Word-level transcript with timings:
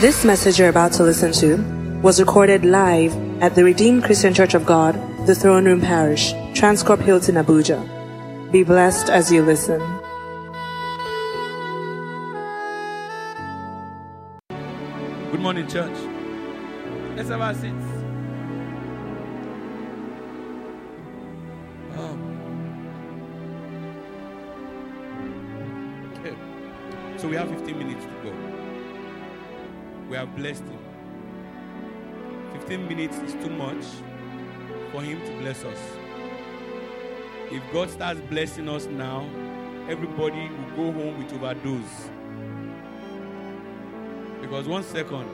This 0.00 0.24
message 0.24 0.58
you're 0.58 0.70
about 0.70 0.94
to 0.94 1.02
listen 1.02 1.30
to 1.32 1.58
was 2.00 2.18
recorded 2.20 2.64
live 2.64 3.14
at 3.42 3.54
the 3.54 3.62
Redeemed 3.62 4.02
Christian 4.02 4.32
Church 4.32 4.54
of 4.54 4.64
God, 4.64 4.94
the 5.26 5.34
Throne 5.34 5.66
Room 5.66 5.82
Parish, 5.82 6.32
Transcorp 6.54 7.02
Hilton, 7.02 7.34
Abuja. 7.34 8.50
Be 8.50 8.64
blessed 8.64 9.10
as 9.10 9.30
you 9.30 9.42
listen. 9.42 9.78
Good 15.30 15.40
morning, 15.40 15.68
church. 15.68 15.98
Let's 17.14 17.28
have 17.28 17.42
our 17.42 17.52
seats. 17.52 17.84
Oh. 21.98 22.16
Okay. 26.20 26.34
So 27.18 27.28
we 27.28 27.36
have 27.36 27.50
15 27.50 27.78
minutes 27.78 28.06
to 28.06 28.09
go. 28.09 28.09
We 30.10 30.16
have 30.16 30.34
blessed 30.34 30.64
him. 30.64 30.78
15 32.54 32.88
minutes 32.88 33.16
is 33.18 33.32
too 33.34 33.48
much 33.48 33.84
for 34.90 35.02
him 35.02 35.24
to 35.24 35.38
bless 35.38 35.62
us. 35.64 35.78
If 37.52 37.62
God 37.72 37.90
starts 37.90 38.20
blessing 38.22 38.68
us 38.68 38.86
now, 38.86 39.30
everybody 39.88 40.48
will 40.48 40.76
go 40.76 40.92
home 40.92 41.16
with 41.16 41.32
overdose. 41.32 42.10
Because 44.40 44.66
one 44.66 44.82
second 44.82 45.30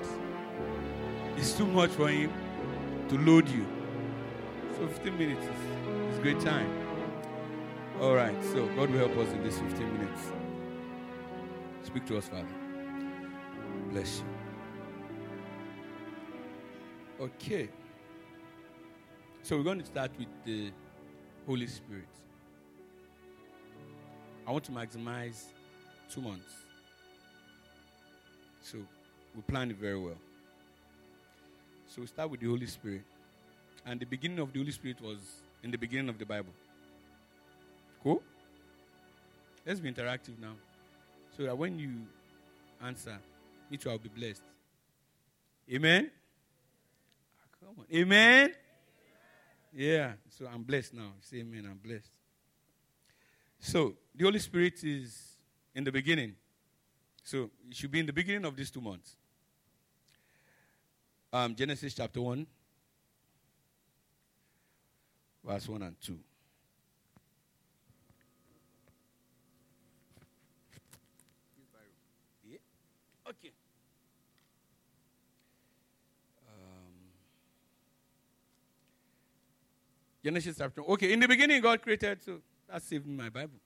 is 1.38 1.54
too 1.54 1.66
much 1.66 1.90
for 1.92 2.08
him 2.08 2.30
to 3.08 3.16
load 3.16 3.48
you. 3.48 3.66
So 4.76 4.88
15 4.88 5.16
minutes 5.16 5.42
is, 5.42 6.12
is 6.12 6.18
great 6.18 6.40
time. 6.40 6.70
All 8.02 8.14
right, 8.14 8.36
so 8.52 8.66
God 8.76 8.90
will 8.90 8.98
help 8.98 9.16
us 9.16 9.32
in 9.32 9.42
these 9.42 9.58
15 9.58 9.98
minutes. 9.98 10.20
Speak 11.82 12.04
to 12.08 12.18
us, 12.18 12.28
Father. 12.28 12.44
Bless 13.90 14.18
you. 14.18 14.45
Okay. 17.18 17.70
So 19.42 19.56
we're 19.56 19.62
going 19.62 19.80
to 19.80 19.86
start 19.86 20.10
with 20.18 20.28
the 20.44 20.70
Holy 21.46 21.66
Spirit. 21.66 22.04
I 24.46 24.52
want 24.52 24.64
to 24.64 24.72
maximize 24.72 25.44
two 26.10 26.20
months. 26.20 26.52
So 28.60 28.78
we 29.34 29.40
plan 29.42 29.70
it 29.70 29.78
very 29.78 29.98
well. 29.98 30.18
So 31.88 32.02
we 32.02 32.06
start 32.06 32.30
with 32.30 32.40
the 32.40 32.48
Holy 32.48 32.66
Spirit. 32.66 33.02
And 33.86 33.98
the 33.98 34.04
beginning 34.04 34.40
of 34.40 34.52
the 34.52 34.58
Holy 34.58 34.72
Spirit 34.72 35.00
was 35.00 35.18
in 35.62 35.70
the 35.70 35.78
beginning 35.78 36.10
of 36.10 36.18
the 36.18 36.26
Bible. 36.26 36.52
Cool? 38.02 38.22
Let's 39.64 39.80
be 39.80 39.90
interactive 39.90 40.38
now. 40.38 40.52
So 41.34 41.44
that 41.44 41.56
when 41.56 41.78
you 41.78 41.92
answer, 42.84 43.18
me 43.70 43.78
too, 43.78 43.88
I'll 43.88 43.98
be 43.98 44.10
blessed. 44.10 44.42
Amen? 45.72 46.10
Amen? 47.92 48.52
Yeah. 49.72 50.12
So 50.30 50.46
I'm 50.52 50.62
blessed 50.62 50.94
now. 50.94 51.12
Say 51.20 51.38
amen. 51.38 51.66
I'm 51.70 51.78
blessed. 51.78 52.10
So 53.58 53.94
the 54.14 54.24
Holy 54.24 54.38
Spirit 54.38 54.82
is 54.82 55.36
in 55.74 55.84
the 55.84 55.92
beginning. 55.92 56.34
So 57.22 57.50
it 57.68 57.76
should 57.76 57.90
be 57.90 58.00
in 58.00 58.06
the 58.06 58.12
beginning 58.12 58.44
of 58.44 58.56
these 58.56 58.70
two 58.70 58.80
months. 58.80 59.16
Um, 61.32 61.54
Genesis 61.54 61.94
chapter 61.94 62.20
1, 62.20 62.46
verse 65.44 65.68
1 65.68 65.82
and 65.82 66.00
2. 66.00 66.18
Genesis 80.26 80.56
chapter. 80.58 80.82
Okay, 80.82 81.12
in 81.12 81.20
the 81.20 81.28
beginning, 81.28 81.62
God 81.62 81.80
created. 81.80 82.20
So 82.20 82.40
that's 82.68 82.84
saving 82.84 83.16
my 83.16 83.28
Bible. 83.28 83.60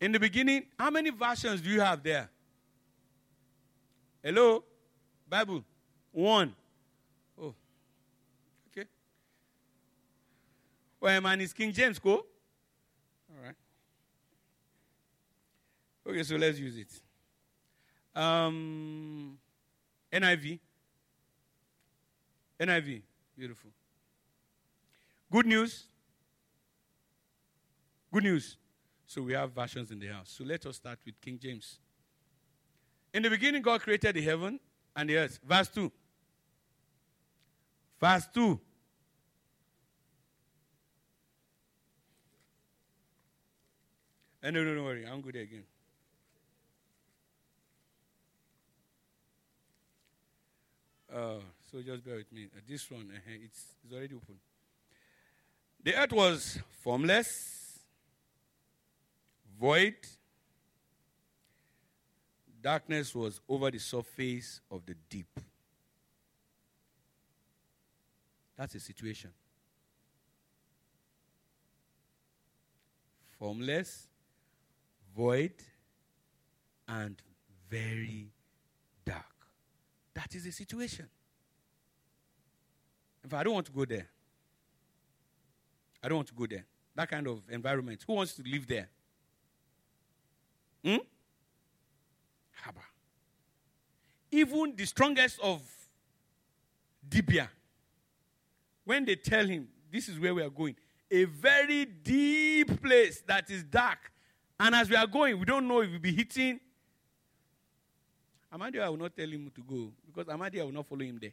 In 0.00 0.12
the 0.12 0.20
beginning, 0.20 0.66
how 0.78 0.88
many 0.88 1.10
versions 1.10 1.60
do 1.60 1.68
you 1.68 1.80
have 1.80 2.00
there? 2.00 2.30
Hello? 4.22 4.62
Bible. 5.28 5.64
One. 6.12 6.54
Oh. 7.36 7.56
Okay. 8.70 8.86
Well, 11.00 11.20
man, 11.22 11.40
is 11.40 11.52
King 11.52 11.72
James, 11.72 11.98
go? 11.98 12.12
All 12.14 13.44
right. 13.44 13.56
Okay, 16.06 16.22
so 16.22 16.36
let's 16.36 16.60
use 16.60 16.76
it. 16.76 16.92
Um, 18.14 19.36
NIV. 20.12 20.60
NIV. 22.60 23.02
Beautiful. 23.36 23.70
Good 25.30 25.46
news. 25.46 25.86
Good 28.12 28.22
news. 28.22 28.56
So 29.06 29.22
we 29.22 29.34
have 29.34 29.52
versions 29.52 29.90
in 29.90 29.98
the 29.98 30.08
house. 30.08 30.34
So 30.36 30.44
let 30.44 30.64
us 30.66 30.76
start 30.76 30.98
with 31.04 31.20
King 31.20 31.38
James. 31.40 31.78
In 33.12 33.22
the 33.22 33.30
beginning, 33.30 33.62
God 33.62 33.80
created 33.80 34.14
the 34.14 34.22
heaven 34.22 34.58
and 34.96 35.08
the 35.08 35.16
earth. 35.16 35.38
Verse 35.44 35.68
2. 35.68 35.90
Verse 38.00 38.26
2. 38.32 38.60
Uh, 44.42 44.50
no, 44.50 44.62
no, 44.62 44.74
don't 44.74 44.84
worry. 44.84 45.06
I'm 45.06 45.20
good 45.20 45.36
again. 45.36 45.64
Uh, 51.12 51.40
so 51.70 51.82
just 51.82 52.04
bear 52.04 52.16
with 52.16 52.32
me. 52.32 52.48
Uh, 52.54 52.60
this 52.68 52.90
one, 52.90 53.10
uh, 53.12 53.18
it's, 53.26 53.64
it's 53.84 53.92
already 53.92 54.14
open. 54.14 54.36
The 55.82 55.94
earth 55.94 56.12
was 56.12 56.58
formless, 56.82 57.78
void, 59.58 59.96
darkness 62.60 63.14
was 63.14 63.40
over 63.48 63.70
the 63.70 63.78
surface 63.78 64.60
of 64.70 64.84
the 64.84 64.94
deep. 65.08 65.40
That's 68.56 68.72
the 68.72 68.80
situation. 68.80 69.30
Formless, 73.38 74.08
void, 75.16 75.52
and 76.88 77.16
very 77.70 78.32
dark. 79.04 79.24
That 80.14 80.34
is 80.34 80.42
the 80.42 80.50
situation. 80.50 81.08
If 83.22 83.32
I 83.32 83.44
don't 83.44 83.54
want 83.54 83.66
to 83.66 83.72
go 83.72 83.84
there, 83.84 84.08
I 86.02 86.08
don't 86.08 86.16
want 86.16 86.28
to 86.28 86.34
go 86.34 86.46
there. 86.46 86.64
That 86.94 87.10
kind 87.10 87.26
of 87.26 87.42
environment. 87.48 88.04
Who 88.06 88.14
wants 88.14 88.34
to 88.34 88.42
live 88.42 88.66
there? 88.66 88.88
Hmm? 90.84 90.96
Haba. 92.64 92.82
Even 94.30 94.74
the 94.76 94.84
strongest 94.84 95.38
of 95.40 95.62
Dibia, 97.08 97.48
when 98.84 99.04
they 99.04 99.16
tell 99.16 99.46
him, 99.46 99.68
this 99.90 100.08
is 100.08 100.18
where 100.18 100.34
we 100.34 100.42
are 100.42 100.50
going, 100.50 100.76
a 101.10 101.24
very 101.24 101.84
deep 101.84 102.82
place 102.82 103.22
that 103.26 103.50
is 103.50 103.64
dark, 103.64 103.98
and 104.60 104.74
as 104.74 104.90
we 104.90 104.96
are 104.96 105.06
going, 105.06 105.38
we 105.38 105.44
don't 105.44 105.66
know 105.66 105.80
if 105.80 105.90
we'll 105.90 106.00
be 106.00 106.12
hitting. 106.12 106.60
Amadia 108.52 108.88
will 108.88 108.96
not 108.96 109.16
tell 109.16 109.28
him 109.28 109.50
to 109.54 109.62
go 109.62 109.92
because 110.06 110.26
Amadia 110.26 110.64
will 110.64 110.72
not 110.72 110.86
follow 110.86 111.02
him 111.02 111.18
there. 111.20 111.32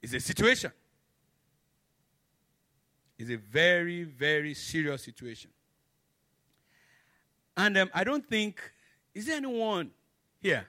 It's 0.00 0.12
a 0.12 0.20
situation. 0.20 0.70
It's 3.18 3.30
a 3.30 3.36
very, 3.36 4.04
very 4.04 4.54
serious 4.54 5.02
situation. 5.02 5.50
And 7.56 7.76
um, 7.76 7.90
I 7.92 8.04
don't 8.04 8.24
think, 8.24 8.60
is 9.12 9.26
there 9.26 9.36
anyone 9.36 9.90
here 10.40 10.66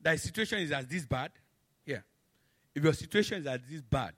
that 0.00 0.20
situation 0.20 0.60
is 0.60 0.70
as 0.70 0.86
this 0.86 1.04
bad? 1.04 1.32
Here. 1.84 2.04
If 2.74 2.84
your 2.84 2.92
situation 2.92 3.40
is 3.40 3.46
as 3.48 3.58
this 3.68 3.82
bad, 3.82 4.12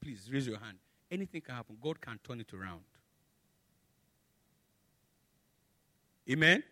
please 0.00 0.28
raise 0.32 0.46
your 0.46 0.58
hand. 0.58 0.78
Anything 1.10 1.40
can 1.40 1.56
happen. 1.56 1.76
God 1.82 2.00
can 2.00 2.18
turn 2.22 2.40
it 2.40 2.52
around. 2.54 2.82
Amen? 6.30 6.62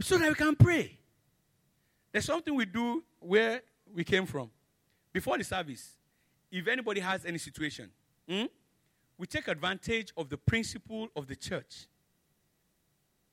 So 0.00 0.18
that 0.18 0.28
we 0.28 0.34
can 0.34 0.54
pray. 0.54 0.98
There's 2.12 2.26
something 2.26 2.54
we 2.54 2.66
do 2.66 3.02
where 3.18 3.62
we 3.92 4.04
came 4.04 4.26
from. 4.26 4.50
Before 5.12 5.38
the 5.38 5.44
service, 5.44 5.95
if 6.56 6.68
anybody 6.68 7.00
has 7.00 7.24
any 7.24 7.38
situation, 7.38 7.90
hmm, 8.28 8.44
we 9.18 9.26
take 9.26 9.48
advantage 9.48 10.12
of 10.16 10.28
the 10.28 10.36
principle 10.36 11.08
of 11.14 11.26
the 11.26 11.36
church. 11.36 11.86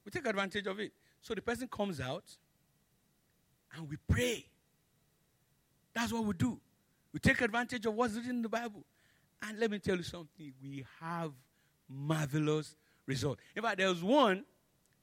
We 0.06 0.12
take 0.12 0.26
advantage 0.26 0.68
of 0.68 0.80
it. 0.80 0.92
So 1.22 1.34
the 1.34 1.42
person 1.42 1.68
comes 1.68 2.00
out 2.02 2.26
and 3.76 3.90
we 3.90 3.98
pray. 4.10 4.46
That's 5.94 6.12
what 6.12 6.26
we 6.26 6.34
do. 6.34 6.60
We 7.14 7.20
take 7.20 7.42
advantage 7.42 7.86
of 7.86 7.94
what's 7.94 8.14
written 8.16 8.32
in 8.32 8.42
the 8.42 8.50
Bible. 8.50 8.84
And 9.42 9.60
let 9.60 9.72
me 9.72 9.80
tell 9.80 9.98
you 9.98 10.04
something 10.04 10.54
we 10.62 10.86
have 11.00 11.32
marvelous 11.90 12.76
result. 13.06 13.40
In 13.56 13.62
fact, 13.62 13.78
there 13.78 13.90
was 13.90 14.04
one 14.04 14.44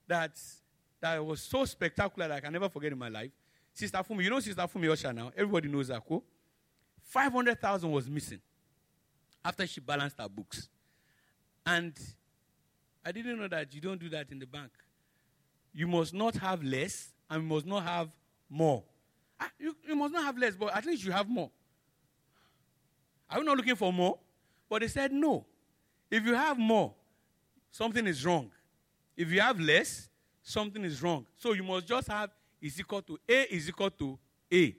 that 0.08 0.32
that 1.00 1.24
was 1.24 1.40
so 1.40 1.64
spectacular 1.64 2.28
that 2.28 2.36
I 2.36 2.40
can 2.40 2.52
never 2.52 2.68
forget 2.68 2.92
in 2.92 2.98
my 2.98 3.08
life. 3.08 3.30
Sister 3.72 3.98
Fumi, 3.98 4.24
you 4.24 4.30
know 4.30 4.40
Sister 4.40 4.62
Fumi 4.62 4.86
Osha 4.86 5.14
now? 5.14 5.32
Everybody 5.36 5.68
knows 5.68 5.88
her, 5.88 6.00
cool? 6.06 6.22
500,000 7.10 7.90
was 7.90 8.08
missing 8.08 8.40
after 9.44 9.66
she 9.66 9.80
balanced 9.80 10.16
her 10.18 10.28
books. 10.28 10.68
And 11.66 11.92
I 13.04 13.10
didn't 13.10 13.36
know 13.36 13.48
that 13.48 13.74
you 13.74 13.80
don't 13.80 13.98
do 13.98 14.08
that 14.10 14.30
in 14.30 14.38
the 14.38 14.46
bank. 14.46 14.70
You 15.74 15.88
must 15.88 16.14
not 16.14 16.36
have 16.36 16.62
less 16.62 17.12
and 17.28 17.42
you 17.42 17.48
must 17.48 17.66
not 17.66 17.82
have 17.82 18.10
more. 18.48 18.84
Ah, 19.40 19.50
you, 19.58 19.76
you 19.88 19.96
must 19.96 20.12
not 20.12 20.22
have 20.22 20.38
less, 20.38 20.54
but 20.54 20.74
at 20.74 20.86
least 20.86 21.04
you 21.04 21.10
have 21.10 21.28
more. 21.28 21.50
Are 23.28 23.38
you 23.38 23.44
not 23.44 23.56
looking 23.56 23.76
for 23.76 23.92
more? 23.92 24.16
But 24.68 24.82
they 24.82 24.88
said 24.88 25.12
no. 25.12 25.44
If 26.10 26.24
you 26.24 26.34
have 26.34 26.58
more, 26.58 26.94
something 27.72 28.06
is 28.06 28.24
wrong. 28.24 28.52
If 29.16 29.32
you 29.32 29.40
have 29.40 29.58
less, 29.58 30.08
something 30.42 30.84
is 30.84 31.02
wrong. 31.02 31.26
So 31.36 31.54
you 31.54 31.64
must 31.64 31.88
just 31.88 32.06
have 32.06 32.30
is 32.60 32.78
equal 32.78 33.02
to 33.02 33.18
A 33.28 33.52
is 33.52 33.68
equal 33.68 33.90
to 33.90 34.16
A. 34.52 34.76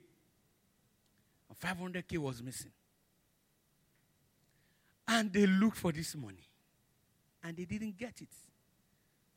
500k 1.62 2.18
was 2.18 2.42
missing. 2.42 2.72
And 5.06 5.32
they 5.32 5.46
looked 5.46 5.76
for 5.76 5.92
this 5.92 6.16
money. 6.16 6.48
And 7.44 7.56
they 7.56 7.64
didn't 7.64 7.96
get 7.96 8.20
it. 8.20 8.28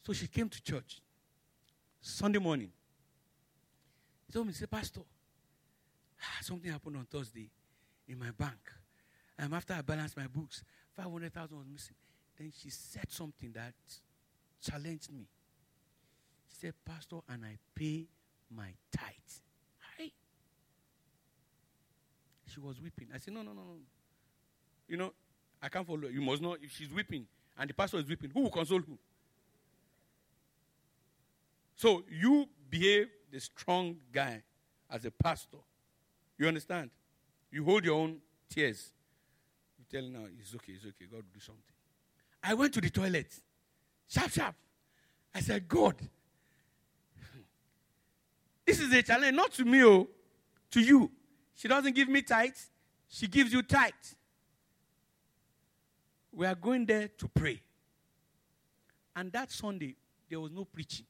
So 0.06 0.14
she 0.14 0.28
came 0.28 0.50
to 0.50 0.62
church 0.62 1.02
Sunday 2.02 2.40
morning. 2.40 2.72
He 4.28 4.34
told 4.34 4.48
me, 4.48 4.54
say, 4.54 4.66
Pastor, 4.68 5.02
ah, 6.22 6.38
something 6.42 6.72
happened 6.72 6.98
on 6.98 7.06
Thursday 7.06 7.50
in 8.08 8.20
my 8.20 8.32
bank. 8.38 8.72
And 9.38 9.54
after 9.54 9.74
I 9.74 9.82
balanced 9.82 10.16
my 10.16 10.28
books, 10.28 10.64
500,000 10.96 11.58
was 11.58 11.68
missing. 11.68 11.96
Then 12.38 12.52
she 12.58 12.70
said 12.70 13.12
something 13.12 13.52
that 13.54 13.74
challenged 14.62 15.12
me. 15.12 15.28
She 16.50 16.56
said, 16.58 16.74
Pastor, 16.86 17.18
and 17.30 17.44
I 17.46 17.58
pay 17.76 18.06
my 18.56 18.70
tithe. 18.96 19.45
She 22.56 22.62
was 22.62 22.82
weeping. 22.82 23.10
I 23.14 23.18
said, 23.18 23.34
No, 23.34 23.42
no, 23.42 23.52
no, 23.52 23.62
no. 23.62 23.76
You 24.88 24.96
know, 24.96 25.14
I 25.62 25.68
can't 25.68 25.86
follow. 25.86 26.08
You 26.08 26.22
must 26.22 26.42
know 26.42 26.54
if 26.54 26.72
she's 26.72 26.90
weeping 26.90 27.28
and 27.58 27.70
the 27.70 27.74
pastor 27.74 27.98
is 27.98 28.08
weeping, 28.08 28.32
who 28.34 28.42
will 28.42 28.50
console 28.50 28.80
who? 28.80 28.98
So 31.76 32.04
you 32.10 32.48
behave 32.70 33.08
the 33.30 33.40
strong 33.42 33.98
guy 34.12 34.42
as 34.90 35.04
a 35.04 35.12
pastor. 35.12 35.58
You 36.38 36.48
understand? 36.48 36.92
You 37.52 37.66
hold 37.66 37.84
your 37.84 37.96
own 37.96 38.20
tears. 38.50 38.92
You 39.78 39.86
tell 39.92 40.10
now, 40.10 40.28
it's 40.40 40.56
okay, 40.56 40.74
it's 40.74 40.86
okay, 40.86 41.06
God 41.12 41.18
will 41.18 41.34
do 41.34 41.40
something. 41.40 41.64
I 42.42 42.54
went 42.54 42.74
to 42.76 42.82
the 42.82 42.90
toilet. 42.90 43.34
Sharp, 44.08 44.32
sharp. 44.32 44.56
I 45.34 45.42
said, 45.42 45.68
God, 45.68 45.96
this 48.66 48.80
is 48.80 48.94
a 48.94 49.04
challenge, 49.04 49.36
not 49.36 49.52
to 49.54 49.66
me, 49.66 49.84
oh, 49.84 50.08
to 50.72 50.80
you. 50.80 51.12
She 51.56 51.68
doesn't 51.68 51.96
give 51.96 52.10
me 52.10 52.22
tithes, 52.22 52.70
she 53.08 53.28
gives 53.28 53.52
you 53.52 53.64
tithes. 53.64 54.16
We 56.32 56.46
are 56.46 56.56
going 56.56 56.86
there 56.86 57.08
to 57.08 57.28
pray. 57.30 57.62
And 59.16 59.32
that 59.32 59.52
Sunday, 59.52 59.96
there 60.30 60.40
was 60.40 60.52
no 60.52 60.66
preaching. 60.66 61.06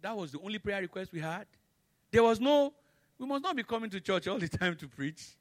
That 0.00 0.16
was 0.16 0.32
the 0.32 0.38
only 0.38 0.58
prayer 0.58 0.80
request 0.80 1.12
we 1.12 1.20
had. 1.20 1.46
There 2.12 2.22
was 2.22 2.40
no, 2.40 2.72
we 3.18 3.26
must 3.26 3.42
not 3.42 3.56
be 3.56 3.64
coming 3.64 3.90
to 3.90 4.00
church 4.00 4.28
all 4.28 4.38
the 4.38 4.48
time 4.58 4.76
to 4.76 4.88
preach. 4.88 5.36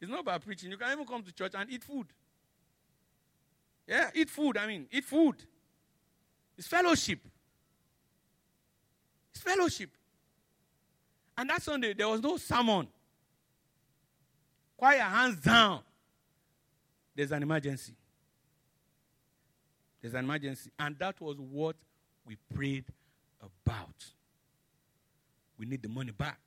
It's 0.00 0.10
not 0.10 0.20
about 0.20 0.44
preaching. 0.44 0.70
You 0.70 0.78
can 0.78 0.90
even 0.90 1.06
come 1.06 1.22
to 1.22 1.32
church 1.32 1.52
and 1.54 1.70
eat 1.70 1.84
food. 1.84 2.06
Yeah, 3.86 4.10
eat 4.14 4.30
food. 4.30 4.56
I 4.56 4.66
mean, 4.66 4.86
eat 4.90 5.04
food. 5.04 5.36
It's 6.56 6.66
fellowship. 6.66 7.20
It's 9.32 9.42
fellowship. 9.42 9.90
And 11.36 11.50
that 11.50 11.62
Sunday, 11.62 11.94
there 11.94 12.08
was 12.08 12.22
no 12.22 12.36
sermon. 12.36 12.88
Quiet, 14.76 15.02
hands 15.02 15.36
down. 15.36 15.80
There's 17.14 17.32
an 17.32 17.42
emergency. 17.42 17.94
There's 20.00 20.14
an 20.14 20.24
emergency. 20.24 20.70
And 20.78 20.98
that 20.98 21.20
was 21.20 21.36
what 21.38 21.76
we 22.26 22.36
prayed 22.54 22.84
about. 23.42 24.04
We 25.58 25.66
need 25.66 25.82
the 25.82 25.88
money 25.88 26.12
back. 26.12 26.40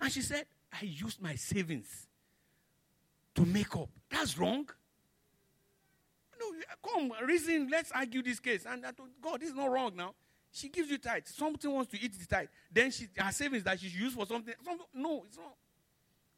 And 0.00 0.12
she 0.12 0.22
said, 0.22 0.46
I 0.72 0.84
used 0.84 1.20
my 1.20 1.34
savings 1.34 2.06
to 3.34 3.44
make 3.44 3.74
up. 3.76 3.88
That's 4.10 4.38
wrong. 4.38 4.68
No, 6.40 6.46
come, 6.84 7.12
reason, 7.26 7.68
let's 7.70 7.92
argue 7.92 8.22
this 8.22 8.40
case. 8.40 8.66
And 8.68 8.84
I 8.84 8.92
told 8.92 9.10
God, 9.20 9.40
this 9.40 9.50
is 9.50 9.54
not 9.54 9.70
wrong 9.70 9.96
now. 9.96 10.14
She 10.52 10.68
gives 10.68 10.90
you 10.90 10.98
tithe. 10.98 11.24
Something 11.24 11.72
wants 11.72 11.90
to 11.92 12.00
eat 12.00 12.12
the 12.18 12.26
tithe. 12.26 12.48
Then 12.70 12.90
she 12.90 13.08
her 13.16 13.32
savings 13.32 13.64
that 13.64 13.80
she 13.80 13.88
used 13.88 14.14
for 14.14 14.26
something. 14.26 14.54
No, 14.94 15.24
it's 15.26 15.38
not. 15.38 15.56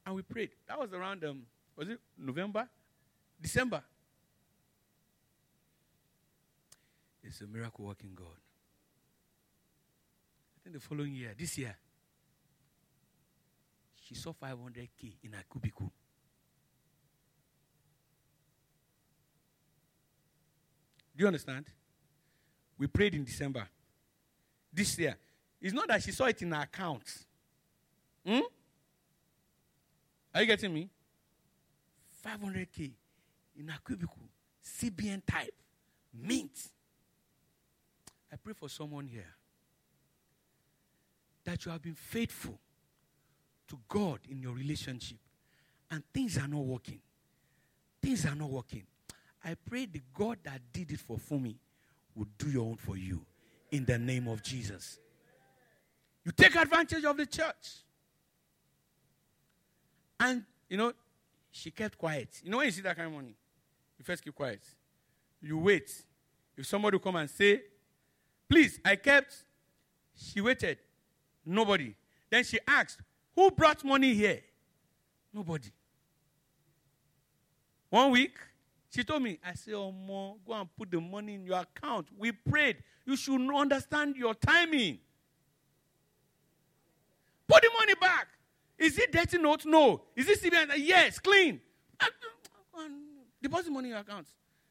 And 0.07 0.15
we 0.15 0.23
prayed. 0.23 0.51
That 0.69 0.79
was 0.79 0.93
around 0.93 1.25
um, 1.25 1.43
was 1.77 1.89
it 1.89 1.99
November? 2.17 2.69
December. 3.41 3.83
It's 7.25 7.41
a 7.41 7.47
miracle 7.47 7.87
working 7.87 8.13
God. 8.15 8.27
I 10.57 10.57
think 10.63 10.75
the 10.75 10.81
following 10.81 11.15
year, 11.15 11.35
this 11.37 11.59
year, 11.59 11.77
she 14.01 14.15
saw 14.15 14.33
500k 14.33 15.17
in 15.25 15.33
her 15.33 15.43
cubicle. 15.51 15.91
Do 21.17 21.23
you 21.23 21.27
understand? 21.27 21.67
We 22.79 22.87
prayed 22.87 23.15
in 23.15 23.25
December. 23.25 23.67
This 24.75 24.99
year. 24.99 25.17
It's 25.61 25.73
not 25.73 25.89
that 25.89 26.03
she 26.03 26.11
saw 26.11 26.27
it 26.27 26.43
in 26.43 26.51
her 26.51 26.63
account. 26.63 27.05
Hmm? 28.27 28.41
Are 30.35 30.41
you 30.41 30.47
getting 30.47 30.75
me? 30.75 30.91
500k 32.27 32.91
in 33.59 33.71
a 33.71 33.79
cubicle. 33.87 34.29
CBN 34.63 35.23
type. 35.25 35.55
Mint. 36.13 36.71
I 38.33 38.37
pray 38.37 38.53
for 38.53 38.69
someone 38.69 39.07
here 39.07 39.35
that 41.45 41.65
you 41.65 41.71
have 41.71 41.83
been 41.83 41.95
faithful 41.95 42.59
to 43.69 43.79
God 43.89 44.21
in 44.29 44.41
your 44.41 44.55
relationship 44.55 45.19
and 45.91 46.03
things 46.13 46.37
are 46.39 46.49
not 46.49 46.65
working. 46.65 47.01
Things 48.03 48.27
are 48.27 48.35
not 48.35 48.51
working. 48.51 48.85
I 49.45 49.55
pray 49.55 49.87
the 49.87 50.03
God 50.13 50.39
that 50.45 50.61
did 50.73 50.91
it 50.91 51.01
for 51.01 51.17
Fumi 51.19 51.57
will 52.15 52.27
do 52.39 52.51
your 52.51 52.65
own 52.65 52.77
for 52.77 52.97
you 52.97 53.25
in 53.75 53.85
the 53.85 53.99
name 53.99 54.29
of 54.29 54.41
Jesus. 54.41 55.01
You 56.25 56.31
take 56.31 56.55
advantage 56.55 57.05
of 57.05 57.17
the 57.17 57.27
church. 57.27 57.83
And, 60.21 60.45
you 60.69 60.77
know, 60.77 60.93
she 61.51 61.73
kept 61.73 61.99
quiet. 61.99 62.29
You 62.45 62.53
know 62.53 62.59
when 62.59 62.67
you 62.67 62.73
see 62.73 62.83
that 62.83 62.95
kind 62.95 63.09
of 63.09 63.15
money, 63.15 63.35
you 63.99 64.05
first 64.05 64.23
keep 64.23 64.35
quiet. 64.35 64.61
You 65.43 65.59
wait. 65.59 65.91
If 66.57 66.67
somebody 66.67 67.01
come 67.01 67.17
and 67.17 67.29
say, 67.29 67.63
please, 68.49 68.79
I 68.85 68.95
kept, 68.95 69.35
she 70.15 70.41
waited. 70.41 70.79
Nobody. 71.45 71.95
Then 72.31 72.45
she 72.45 72.61
asked, 72.67 73.01
who 73.35 73.51
brought 73.51 73.85
money 73.85 74.15
here? 74.15 74.41
Nobody. 75.33 75.71
One 77.91 78.13
week, 78.13 78.37
she 78.95 79.03
told 79.03 79.23
me, 79.23 79.41
I 79.45 79.55
said, 79.55 79.75
Oh, 79.75 79.91
mom, 79.91 80.37
go 80.47 80.53
and 80.53 80.69
put 80.77 80.89
the 80.89 81.01
money 81.01 81.35
in 81.35 81.45
your 81.45 81.59
account. 81.59 82.07
We 82.17 82.31
prayed. 82.31 82.77
You 83.05 83.17
should 83.17 83.41
understand 83.53 84.15
your 84.15 84.35
timing. 84.35 84.99
Put 87.49 87.63
the 87.63 87.71
money 87.77 87.95
back. 88.01 88.29
Is 88.79 88.97
it 88.97 89.11
dirty 89.11 89.39
note? 89.39 89.67
No. 89.67 90.03
Is 90.15 90.29
it 90.29 90.41
CBN? 90.41 90.75
Yes, 90.77 91.19
clean. 91.19 91.61
Deposit 93.43 93.73
money 93.73 93.89
in 93.89 93.95
your 93.95 94.01
account. 94.01 94.29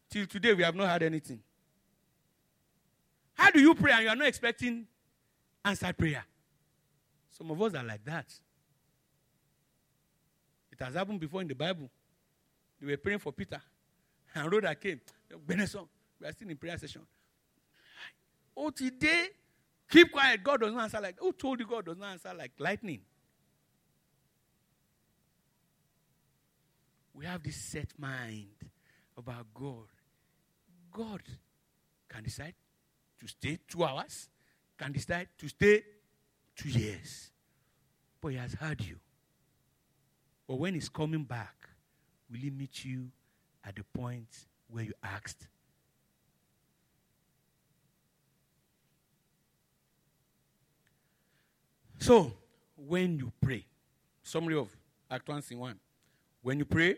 Till 0.10 0.26
today, 0.26 0.54
we 0.54 0.64
have 0.64 0.76
not 0.76 0.88
had 0.88 1.04
anything. 1.04 1.42
How 3.34 3.52
do 3.52 3.60
you 3.60 3.76
pray 3.76 3.92
and 3.92 4.04
you 4.04 4.10
are 4.10 4.16
not 4.16 4.28
expecting 4.28 4.88
answered 5.66 5.98
prayer? 5.98 6.24
Some 7.30 7.52
of 7.52 7.62
us 7.62 7.74
are 7.74 7.84
like 7.84 8.06
that. 8.06 8.28
It 10.72 10.80
has 10.80 10.94
happened 10.94 11.20
before 11.20 11.42
in 11.42 11.48
the 11.48 11.56
Bible. 11.56 11.90
They 12.80 12.88
were 12.88 12.98
praying 12.98 13.20
for 13.20 13.34
Peter. 13.34 13.62
And 14.36 14.52
Rhoda 14.52 14.76
came. 14.76 15.02
Benson, 15.46 15.88
we 16.20 16.28
are 16.28 16.32
still 16.32 16.50
in 16.50 16.58
prayer 16.58 16.78
session. 16.78 17.02
Oh, 18.56 18.70
today, 18.70 19.28
keep 19.90 20.12
quiet. 20.12 20.44
God 20.44 20.62
does 20.62 20.74
not 20.74 20.84
answer 20.84 21.00
like. 21.02 21.20
Who 21.20 21.34
told 21.34 21.60
you 21.60 21.68
God 21.68 21.86
does 21.86 21.98
not 21.98 22.12
answer 22.12 22.34
like 22.34 22.52
lightning? 22.60 23.02
We 27.14 27.26
have 27.26 27.44
this 27.44 27.56
set 27.56 27.88
mind 27.98 28.48
about 29.18 29.46
God. 29.54 29.88
God 30.92 31.22
can 32.10 32.24
decide 32.24 32.54
to 33.20 33.28
stay 33.28 33.60
two 33.68 33.84
hours, 33.84 34.30
can 34.78 34.92
decide 34.92 35.28
to 35.38 35.48
stay 35.48 35.84
two 36.56 36.70
years. 36.70 37.32
But 38.22 38.30
He 38.30 38.38
has 38.38 38.54
heard 38.54 38.82
you. 38.82 38.98
But 40.48 40.56
when 40.56 40.74
He's 40.74 40.90
coming 40.90 41.24
back, 41.24 41.70
will 42.30 42.40
He 42.40 42.50
meet 42.50 42.84
you 42.84 43.12
at 43.66 43.76
the 43.76 43.84
point 43.98 44.28
where 44.70 44.84
you 44.84 44.94
asked. 45.04 45.48
So, 52.00 52.34
when 52.76 53.18
you 53.18 53.32
pray, 53.42 53.66
summary 54.22 54.58
of 54.58 54.68
Act 55.10 55.28
1, 55.28 55.42
Scene 55.42 55.60
1. 55.60 55.80
When 56.42 56.60
you 56.60 56.66
pray, 56.66 56.98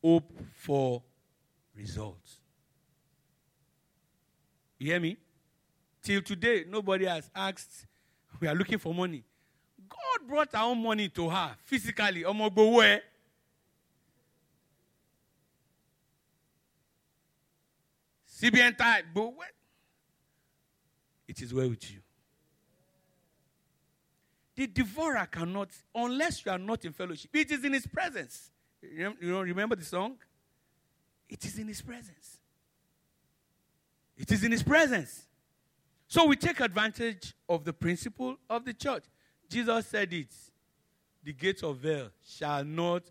hope 0.00 0.30
for 0.54 1.02
results. 1.74 2.36
You 4.78 4.92
hear 4.92 5.00
me? 5.00 5.16
Till 6.02 6.22
today, 6.22 6.64
nobody 6.68 7.06
has 7.06 7.28
asked, 7.34 7.86
we 8.38 8.46
are 8.46 8.54
looking 8.54 8.78
for 8.78 8.94
money. 8.94 9.24
God 9.88 10.28
brought 10.28 10.54
our 10.54 10.70
own 10.70 10.82
money 10.82 11.08
to 11.08 11.28
her 11.28 11.56
physically. 11.64 12.22
Omogbowe. 12.22 13.00
CBN 18.40 18.76
type, 18.76 19.06
but? 19.14 19.32
It 21.26 21.42
is 21.42 21.52
well 21.52 21.68
with 21.68 21.90
you. 21.90 21.98
The 24.54 24.66
devourer 24.66 25.26
cannot, 25.30 25.68
unless 25.94 26.44
you 26.44 26.52
are 26.52 26.58
not 26.58 26.84
in 26.84 26.92
fellowship, 26.92 27.30
it 27.34 27.50
is 27.50 27.64
in 27.64 27.72
his 27.72 27.86
presence. 27.86 28.50
You 28.80 29.14
remember 29.20 29.76
the 29.76 29.84
song? 29.84 30.16
It 31.28 31.44
is 31.44 31.58
in 31.58 31.68
his 31.68 31.82
presence. 31.82 32.38
It 34.16 34.32
is 34.32 34.42
in 34.42 34.52
his 34.52 34.62
presence. 34.62 35.26
So 36.06 36.26
we 36.26 36.36
take 36.36 36.60
advantage 36.60 37.34
of 37.48 37.64
the 37.64 37.72
principle 37.72 38.36
of 38.48 38.64
the 38.64 38.72
church. 38.72 39.04
Jesus 39.48 39.86
said 39.86 40.12
it. 40.12 40.34
The 41.22 41.32
gates 41.32 41.62
of 41.62 41.82
hell 41.82 42.08
shall 42.26 42.64
not. 42.64 43.02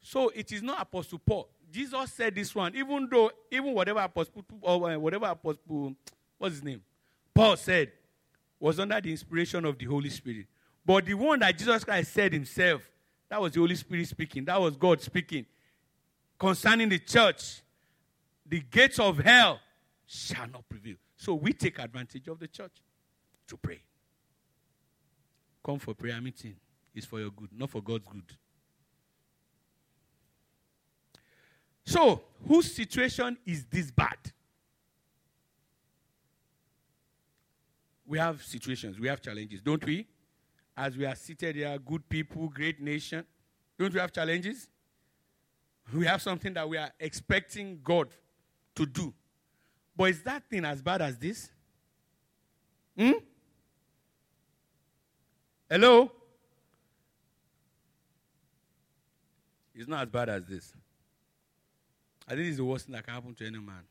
So 0.00 0.28
it 0.28 0.52
is 0.52 0.62
not 0.62 0.80
Apostle 0.80 1.18
Paul. 1.18 1.48
Jesus 1.70 2.12
said 2.12 2.34
this 2.34 2.54
one, 2.54 2.74
even 2.74 3.08
though, 3.10 3.30
even 3.50 3.74
whatever 3.74 4.00
Apostle, 4.00 4.44
or 4.62 4.90
uh, 4.90 4.98
whatever 4.98 5.26
Apostle, 5.26 5.94
what's 6.38 6.56
his 6.56 6.64
name? 6.64 6.82
Paul 7.34 7.56
said, 7.56 7.92
was 8.58 8.80
under 8.80 9.00
the 9.00 9.10
inspiration 9.10 9.64
of 9.64 9.78
the 9.78 9.84
Holy 9.84 10.10
Spirit. 10.10 10.46
But 10.84 11.06
the 11.06 11.14
one 11.14 11.40
that 11.40 11.56
Jesus 11.56 11.84
Christ 11.84 12.12
said 12.12 12.32
himself, 12.32 12.82
that 13.28 13.40
was 13.40 13.52
the 13.52 13.60
Holy 13.60 13.74
Spirit 13.74 14.08
speaking. 14.08 14.44
That 14.46 14.60
was 14.60 14.76
God 14.76 15.00
speaking. 15.00 15.46
Concerning 16.38 16.88
the 16.88 16.98
church, 16.98 17.62
the 18.46 18.60
gates 18.60 18.98
of 18.98 19.18
hell 19.18 19.60
shall 20.06 20.46
not 20.48 20.68
prevail. 20.68 20.96
So 21.16 21.34
we 21.34 21.52
take 21.52 21.78
advantage 21.78 22.26
of 22.28 22.38
the 22.38 22.48
church 22.48 22.82
to 23.48 23.56
pray. 23.56 23.80
Come 25.64 25.78
for 25.78 25.94
prayer 25.94 26.20
meeting. 26.20 26.56
It's 26.94 27.06
for 27.06 27.20
your 27.20 27.30
good, 27.30 27.50
not 27.54 27.70
for 27.70 27.82
God's 27.82 28.04
good. 28.10 28.24
So, 31.88 32.20
whose 32.46 32.70
situation 32.70 33.38
is 33.46 33.64
this 33.64 33.90
bad? 33.90 34.18
We 38.06 38.18
have 38.18 38.42
situations, 38.42 39.00
we 39.00 39.08
have 39.08 39.22
challenges, 39.22 39.62
don't 39.62 39.82
we? 39.82 40.06
As 40.76 40.98
we 40.98 41.06
are 41.06 41.14
seated 41.14 41.56
here, 41.56 41.78
good 41.78 42.06
people, 42.06 42.48
great 42.50 42.78
nation, 42.78 43.24
don't 43.78 43.90
we 43.90 44.00
have 44.00 44.12
challenges? 44.12 44.68
We 45.94 46.04
have 46.04 46.20
something 46.20 46.52
that 46.52 46.68
we 46.68 46.76
are 46.76 46.90
expecting 47.00 47.80
God 47.82 48.08
to 48.74 48.84
do. 48.84 49.14
But 49.96 50.10
is 50.10 50.22
that 50.24 50.42
thing 50.50 50.66
as 50.66 50.82
bad 50.82 51.00
as 51.00 51.16
this? 51.16 51.48
Hmm? 52.98 53.12
Hello? 55.70 56.12
It's 59.74 59.88
not 59.88 60.02
as 60.02 60.10
bad 60.10 60.28
as 60.28 60.44
this. 60.44 60.74
I 62.28 62.32
think 62.32 62.48
it's 62.48 62.58
the 62.58 62.64
worst 62.64 62.86
thing 62.86 62.94
that 62.94 63.04
can 63.04 63.14
happen 63.14 63.34
to 63.34 63.46
any 63.46 63.58
man. 63.58 63.82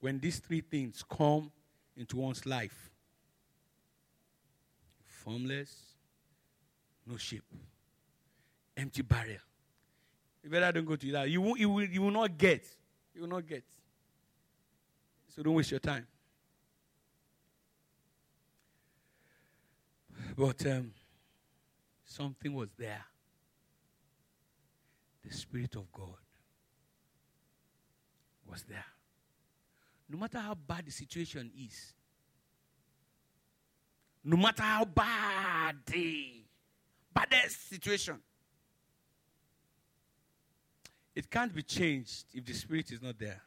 When 0.00 0.18
these 0.18 0.38
three 0.38 0.62
things 0.62 1.04
come 1.08 1.52
into 1.96 2.16
one's 2.16 2.46
life 2.46 2.90
formless, 5.24 5.74
no 7.06 7.16
shape, 7.16 7.44
empty 8.76 9.02
barrier. 9.02 9.40
You 10.42 10.50
better 10.50 10.72
don't 10.72 10.84
go 10.84 10.96
to 10.96 11.12
that. 11.12 11.30
You, 11.30 11.40
won't, 11.40 11.58
you, 11.58 11.70
will, 11.70 11.84
you 11.84 12.02
will 12.02 12.10
not 12.10 12.36
get. 12.36 12.66
You 13.14 13.22
will 13.22 13.28
not 13.28 13.46
get. 13.46 13.64
So 15.28 15.42
don't 15.42 15.54
waste 15.54 15.70
your 15.70 15.80
time. 15.80 16.06
But 20.36 20.66
um, 20.66 20.92
something 22.04 22.52
was 22.52 22.68
there. 22.76 23.04
The 25.24 25.32
Spirit 25.32 25.74
of 25.76 25.90
God 25.92 26.16
was 28.46 28.62
there. 28.64 28.84
No 30.08 30.18
matter 30.18 30.38
how 30.38 30.54
bad 30.54 30.86
the 30.86 30.92
situation 30.92 31.50
is, 31.58 31.94
no 34.22 34.36
matter 34.36 34.62
how 34.62 34.84
bad 34.84 35.76
the 35.86 36.44
baddest 37.12 37.70
situation, 37.70 38.18
it 41.14 41.30
can't 41.30 41.54
be 41.54 41.62
changed 41.62 42.24
if 42.34 42.44
the 42.44 42.52
Spirit 42.52 42.90
is 42.90 43.00
not 43.00 43.18
there. 43.18 43.40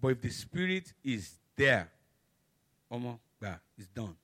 But 0.00 0.08
if 0.08 0.20
the 0.20 0.30
Spirit 0.30 0.92
is 1.02 1.38
there, 1.56 1.90
Omo, 2.90 3.18
it's 3.76 3.88
done. 3.88 4.14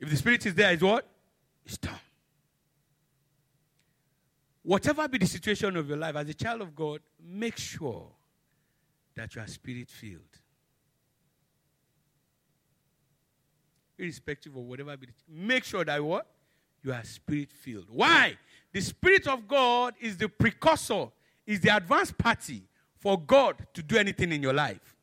If 0.00 0.08
the 0.08 0.16
Spirit 0.16 0.46
is 0.46 0.54
there, 0.54 0.72
is 0.72 0.80
what? 0.80 1.06
It's 1.64 1.76
done. 1.76 1.94
Whatever 4.62 5.06
be 5.08 5.18
the 5.18 5.26
situation 5.26 5.76
of 5.76 5.88
your 5.88 5.98
life, 5.98 6.16
as 6.16 6.28
a 6.28 6.34
child 6.34 6.62
of 6.62 6.74
God, 6.74 7.00
make 7.22 7.56
sure 7.56 8.06
that 9.14 9.34
you 9.34 9.42
are 9.42 9.46
spirit 9.46 9.90
filled. 9.90 10.20
Irrespective 13.98 14.56
of 14.56 14.62
whatever 14.62 14.96
be 14.96 15.06
the, 15.06 15.12
make 15.28 15.64
sure 15.64 15.84
that 15.84 16.02
what? 16.02 16.26
You 16.82 16.92
are 16.92 17.04
spirit 17.04 17.52
filled. 17.52 17.86
Why? 17.90 18.38
The 18.72 18.80
Spirit 18.80 19.26
of 19.26 19.46
God 19.46 19.94
is 20.00 20.16
the 20.16 20.28
precursor, 20.28 21.08
is 21.46 21.60
the 21.60 21.76
advanced 21.76 22.16
party 22.16 22.62
for 22.98 23.20
God 23.20 23.66
to 23.74 23.82
do 23.82 23.98
anything 23.98 24.32
in 24.32 24.42
your 24.42 24.54
life. 24.54 24.96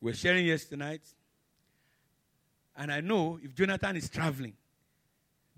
We're 0.00 0.14
sharing 0.14 0.46
yesterday 0.46 0.84
night. 0.84 1.02
And 2.78 2.92
I 2.92 3.00
know 3.00 3.40
if 3.42 3.52
Jonathan 3.56 3.96
is 3.96 4.08
traveling 4.08 4.54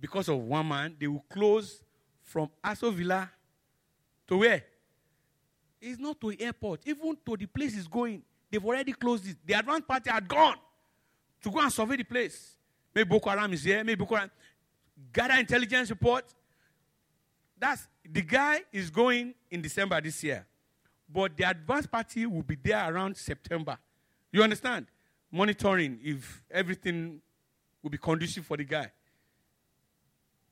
because 0.00 0.30
of 0.30 0.38
one 0.38 0.66
man, 0.66 0.96
they 0.98 1.06
will 1.06 1.24
close 1.28 1.82
from 2.22 2.48
Aso 2.64 2.90
Villa 2.90 3.30
to 4.26 4.38
where? 4.38 4.64
It's 5.82 6.00
not 6.00 6.18
to 6.22 6.30
the 6.30 6.42
airport, 6.42 6.80
even 6.86 7.18
to 7.26 7.36
the 7.36 7.44
place 7.44 7.74
he's 7.74 7.86
going. 7.86 8.22
They've 8.50 8.64
already 8.64 8.92
closed 8.94 9.28
it. 9.28 9.36
The 9.44 9.52
advance 9.52 9.84
party 9.86 10.08
had 10.08 10.26
gone 10.26 10.56
to 11.42 11.50
go 11.50 11.60
and 11.60 11.70
survey 11.70 11.96
the 11.96 12.04
place. 12.04 12.56
Maybe 12.94 13.08
Boko 13.08 13.28
Haram 13.28 13.52
is 13.52 13.64
here. 13.64 13.84
Maybe 13.84 13.96
Boko 13.96 14.14
Haram. 14.14 14.30
Gather 15.12 15.34
intelligence 15.34 15.90
report. 15.90 16.24
That's 17.58 17.86
the 18.10 18.22
guy 18.22 18.62
is 18.72 18.88
going 18.90 19.34
in 19.50 19.60
December 19.60 20.00
this 20.00 20.24
year, 20.24 20.46
but 21.12 21.36
the 21.36 21.44
advance 21.44 21.86
party 21.86 22.24
will 22.24 22.42
be 22.42 22.56
there 22.56 22.92
around 22.92 23.16
September. 23.18 23.76
You 24.32 24.42
understand? 24.42 24.86
Monitoring 25.30 25.98
if 26.02 26.42
everything 26.50 27.20
will 27.82 27.90
be 27.90 27.98
conducive 27.98 28.44
for 28.44 28.56
the 28.56 28.64
guy. 28.64 28.90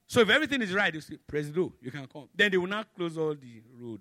So 0.06 0.20
if 0.20 0.30
everything 0.30 0.62
is 0.62 0.72
right, 0.72 0.92
you 0.92 1.00
say, 1.00 1.18
President, 1.26 1.72
you 1.82 1.90
can 1.90 2.06
come. 2.06 2.28
Then 2.34 2.50
they 2.50 2.56
will 2.56 2.66
not 2.66 2.94
close 2.94 3.18
all 3.18 3.34
the 3.34 3.62
road. 3.78 4.00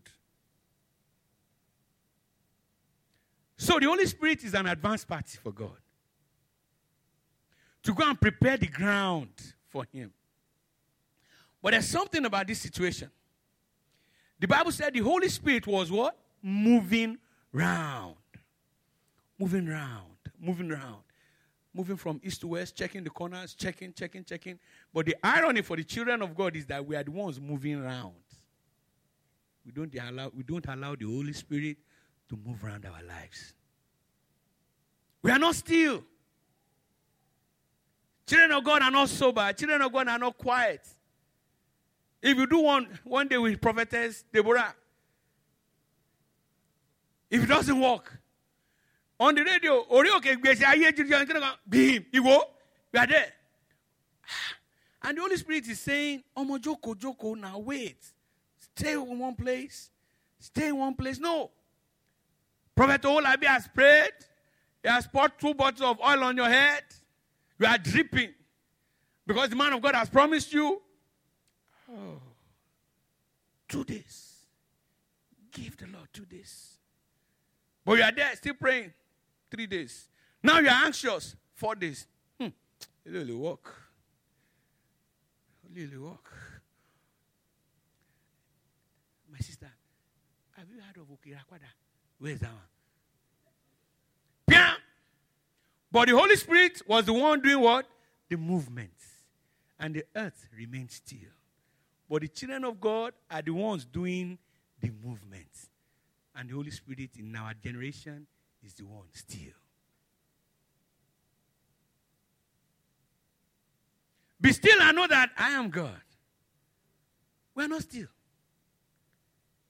So 3.58 3.80
the 3.80 3.88
Holy 3.88 4.06
Spirit 4.06 4.44
is 4.44 4.54
an 4.54 4.68
advance 4.68 5.04
party 5.04 5.38
for 5.44 5.52
God 5.52 5.78
to 7.84 7.94
go 7.94 8.08
and 8.08 8.20
prepare 8.20 8.58
the 8.58 8.68
ground 8.68 9.30
for 9.70 9.86
him. 9.92 10.12
But 11.62 11.72
there's 11.72 11.88
something 11.88 12.24
about 12.24 12.48
this 12.48 12.60
situation. 12.60 13.10
The 14.40 14.48
Bible 14.48 14.72
said 14.72 14.94
the 14.94 15.00
Holy 15.00 15.30
Spirit 15.30 15.66
was 15.66 15.92
what? 15.92 16.18
Moving 16.42 17.18
round. 17.52 18.16
Moving 19.40 19.68
round. 19.68 20.17
Moving 20.40 20.72
around, 20.72 21.04
Moving 21.74 21.98
from 21.98 22.20
east 22.24 22.42
to 22.42 22.48
west, 22.48 22.76
checking 22.76 23.04
the 23.04 23.10
corners, 23.10 23.54
checking, 23.54 23.94
checking, 23.94 24.24
checking. 24.24 24.58
But 24.94 25.06
the 25.06 25.16
irony 25.24 25.62
for 25.62 25.78
the 25.78 25.84
children 25.84 26.22
of 26.22 26.36
God 26.36 26.56
is 26.56 26.66
that 26.68 26.86
we 26.86 26.96
are 26.96 27.04
the 27.04 27.12
ones 27.12 27.40
moving 27.40 27.76
around. 27.76 28.16
We 29.66 29.72
don't 29.72 29.94
allow, 29.96 30.32
we 30.36 30.44
don't 30.44 30.66
allow 30.66 30.96
the 30.96 31.06
Holy 31.06 31.34
Spirit 31.34 31.78
to 32.30 32.40
move 32.44 32.64
around 32.64 32.86
our 32.86 33.04
lives. 33.04 33.54
We 35.22 35.32
are 35.32 35.38
not 35.38 35.56
still. 35.56 36.04
Children 38.26 38.52
of 38.54 38.64
God 38.64 38.82
are 38.82 38.92
not 38.92 39.10
sober. 39.10 39.54
Children 39.54 39.82
of 39.82 39.92
God 39.92 40.08
are 40.08 40.18
not 40.18 40.38
quiet. 40.38 40.82
If 42.22 42.38
you 42.38 42.48
do 42.48 42.60
one 42.60 43.00
one 43.04 43.28
day 43.28 43.38
with 43.38 43.62
prophetess 43.62 44.24
Deborah, 44.34 44.74
if 47.30 47.44
it 47.44 47.48
doesn't 47.48 47.80
work, 47.80 48.17
on 49.20 49.36
the 49.36 49.44
radio, 49.44 49.84
Orioke 49.86 50.36
Gbese 50.42 50.64
Aye 50.64 50.92
Jirjan 50.92 51.54
Bim, 51.68 52.06
Iwo, 52.14 52.42
we 52.92 53.00
are 53.00 53.08
there. 53.08 53.34
And 55.04 55.18
the 55.18 55.22
Holy 55.22 55.38
Spirit 55.38 55.68
is 55.68 55.80
saying, 55.80 56.24
Omo 56.36 56.60
Joko 56.60 56.94
Joko, 56.94 57.34
now 57.36 57.60
wait. 57.60 57.98
Stay 58.76 58.94
in 58.94 59.20
one 59.20 59.36
place. 59.36 59.90
stay 60.40 60.68
in 60.68 60.78
one 60.78 60.94
place. 60.94 61.20
No. 61.20 61.50
Prophet 62.76 63.02
Olabi 63.04 63.46
has 63.46 63.68
prayed. 63.68 64.12
He 64.84 64.90
has 64.90 65.08
poured 65.08 65.32
two 65.40 65.54
bottles 65.54 65.82
of 65.82 66.00
oil 66.00 66.24
on 66.24 66.38
your 66.38 66.50
head. 66.50 66.84
You 67.60 67.66
are 67.66 67.78
dripping. 67.78 68.34
Because 69.26 69.50
the 69.50 69.56
man 69.56 69.74
of 69.74 69.82
God 69.82 69.96
has 69.96 70.10
promised 70.10 70.54
you. 70.54 70.82
Oh, 71.92 72.22
two 73.68 73.84
days. 73.84 74.36
Give 75.52 75.76
the 75.78 75.88
Lord 75.88 76.08
two 76.14 76.26
days. 76.26 76.74
But 77.84 77.98
you 77.98 78.04
are 78.04 78.12
there 78.12 78.36
still 78.36 78.54
praying. 78.54 78.94
Three 79.50 79.68
days. 79.68 80.10
Now 80.44 80.60
you 80.60 80.68
are 80.68 80.86
anxious. 80.86 81.36
Four 81.54 81.76
days. 81.76 82.06
Hmm. 82.40 82.48
It 83.06 83.28
will 83.28 83.38
work. 83.38 83.74
It 85.76 85.92
will 85.94 86.10
work. 86.10 86.34
My 89.32 89.40
sister, 89.40 89.70
have 90.58 90.66
you 90.70 90.82
heard 90.82 90.98
of 90.98 91.08
Okirakwada? 91.08 91.70
Where's 92.20 92.40
that 92.40 92.50
one? 92.50 92.62
But 95.92 96.10
the 96.10 96.18
Holy 96.18 96.36
Spirit 96.36 96.82
was 96.88 97.06
the 97.06 97.14
one 97.14 97.42
doing 97.42 97.60
what? 97.60 97.88
The 98.30 98.38
movement. 98.38 98.92
And 99.80 99.96
the 99.96 100.04
earth 100.16 100.48
remained 100.56 100.92
still. 100.92 101.32
But 102.10 102.22
the 102.22 102.28
children 102.28 102.64
of 102.66 102.80
God 102.80 103.14
are 103.32 103.42
the 103.42 103.52
ones 103.52 103.86
doing 103.86 104.38
the 104.82 104.92
movement. 105.04 105.50
And 106.36 106.50
the 106.50 106.56
Holy 106.56 106.72
Spirit 106.72 107.12
in 107.18 107.36
our 107.36 107.54
generation 107.54 108.28
is 108.68 108.74
the 108.74 108.86
one 108.86 109.06
still. 109.14 109.54
Be 114.40 114.52
still 114.52 114.80
and 114.82 114.96
know 114.96 115.08
that 115.08 115.32
I 115.38 115.52
am 115.52 115.70
God. 115.70 116.02
We're 117.56 117.68
not 117.68 117.82
still. 117.82 118.08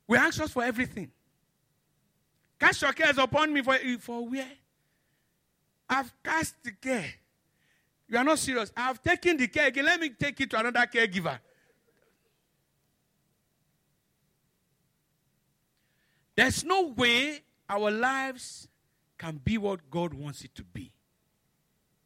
We're 0.07 0.19
anxious 0.19 0.51
for 0.51 0.63
everything. 0.63 1.11
Cast 2.59 2.81
your 2.81 2.91
cares 2.91 3.17
upon 3.17 3.53
me 3.53 3.61
for, 3.61 3.77
for 3.99 4.27
where? 4.27 4.51
I've 5.87 6.11
cast 6.23 6.55
the 6.63 6.71
care. 6.71 7.13
You 8.09 8.17
are 8.17 8.23
not 8.23 8.39
serious. 8.39 8.71
I've 8.75 9.01
taken 9.01 9.37
the 9.37 9.47
care 9.47 9.67
again. 9.67 9.85
Let 9.85 10.01
me 10.01 10.09
take 10.09 10.41
it 10.41 10.49
to 10.49 10.59
another 10.59 10.85
caregiver. 10.91 11.39
There's 16.35 16.63
no 16.63 16.87
way 16.87 17.41
our 17.69 17.91
lives 17.91 18.67
can 19.17 19.39
be 19.43 19.57
what 19.57 19.89
God 19.89 20.13
wants 20.13 20.43
it 20.43 20.53
to 20.55 20.63
be 20.63 20.91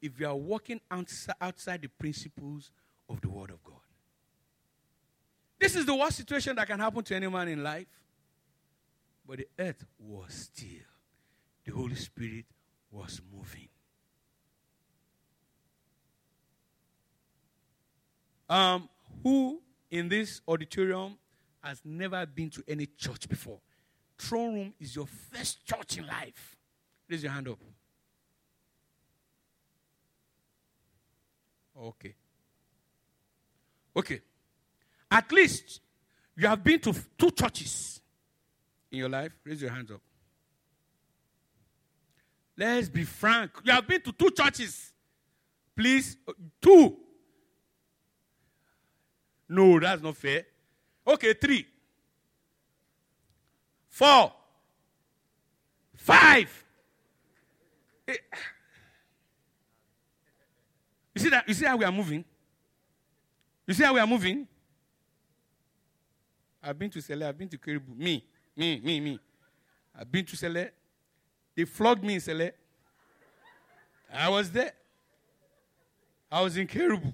if 0.01 0.20
you 0.20 0.27
are 0.27 0.36
walking 0.36 0.80
outside 0.89 1.82
the 1.82 1.88
principles 1.88 2.72
of 3.08 3.22
the 3.22 3.30
Word 3.30 3.51
of 3.51 3.63
God. 3.63 3.75
This 5.60 5.75
is 5.75 5.86
the 5.86 5.96
worst 5.96 6.18
situation 6.18 6.56
that 6.56 6.68
can 6.68 6.80
happen 6.80 7.03
to 7.03 7.15
any 7.15 7.27
man 7.27 7.48
in 7.48 7.62
life. 7.62 7.86
But 9.27 9.38
the 9.38 9.48
earth 9.60 9.86
was 10.00 10.34
still, 10.34 10.86
the 11.63 11.72
Holy 11.72 11.96
Spirit 11.96 12.46
was 12.89 13.22
moving. 13.32 13.68
Um, 18.50 18.89
who 19.24 19.62
in 19.91 20.10
this 20.10 20.41
auditorium 20.48 21.18
has 21.63 21.80
never 21.86 22.25
been 22.25 22.50
to 22.50 22.63
any 22.68 22.88
church 22.88 23.30
before? 23.30 23.60
Throne 24.18 24.56
room 24.56 24.74
is 24.80 24.96
your 24.96 25.06
first 25.06 25.65
church 25.65 25.98
in 25.98 26.08
life. 26.08 26.58
Raise 27.12 27.24
your 27.24 27.34
hand 27.34 27.50
up. 27.50 27.60
Okay. 31.77 32.15
Okay. 33.94 34.22
At 35.12 35.30
least 35.34 35.81
you 36.38 36.48
have 36.48 36.64
been 36.64 36.79
to 36.79 36.96
two 37.18 37.31
churches 37.31 38.00
in 38.90 39.00
your 39.00 39.09
life. 39.09 39.33
Raise 39.44 39.62
your 39.62 39.72
hands 39.72 39.92
up. 39.92 40.00
Let's 42.55 42.88
be 42.88 43.03
frank. 43.03 43.51
You 43.66 43.74
have 43.74 43.85
been 43.85 44.01
to 44.03 44.14
two 44.14 44.31
churches. 44.31 44.94
Please, 45.75 46.16
uh, 46.25 46.31
two. 46.62 46.96
No, 49.50 49.81
that's 49.81 50.01
not 50.01 50.16
fair. 50.16 50.46
Okay, 51.05 51.33
three. 51.33 51.68
Four. 53.90 54.31
Five. 55.98 56.62
You 61.13 61.21
see 61.21 61.29
that? 61.29 61.47
You 61.47 61.53
see 61.53 61.65
how 61.65 61.77
we 61.77 61.85
are 61.85 61.91
moving? 61.91 62.24
You 63.67 63.74
see 63.74 63.83
how 63.83 63.93
we 63.93 64.00
are 64.00 64.07
moving? 64.07 64.47
I've 66.63 66.77
been 66.77 66.89
to 66.91 67.01
Cele, 67.01 67.24
I've 67.24 67.37
been 67.37 67.50
to 67.50 67.57
Keribu. 67.57 67.97
Me, 67.97 68.24
me, 68.55 68.79
me, 68.83 69.00
me. 69.00 69.19
I've 69.97 70.11
been 70.11 70.25
to 70.25 70.37
Cele. 70.37 70.67
They 71.55 71.65
flogged 71.65 72.03
me 72.03 72.15
in 72.15 72.19
Cele. 72.19 72.51
I 74.13 74.29
was 74.29 74.51
there. 74.51 74.74
I 76.31 76.41
was 76.41 76.55
in 76.57 76.67
Keribu. 76.67 77.13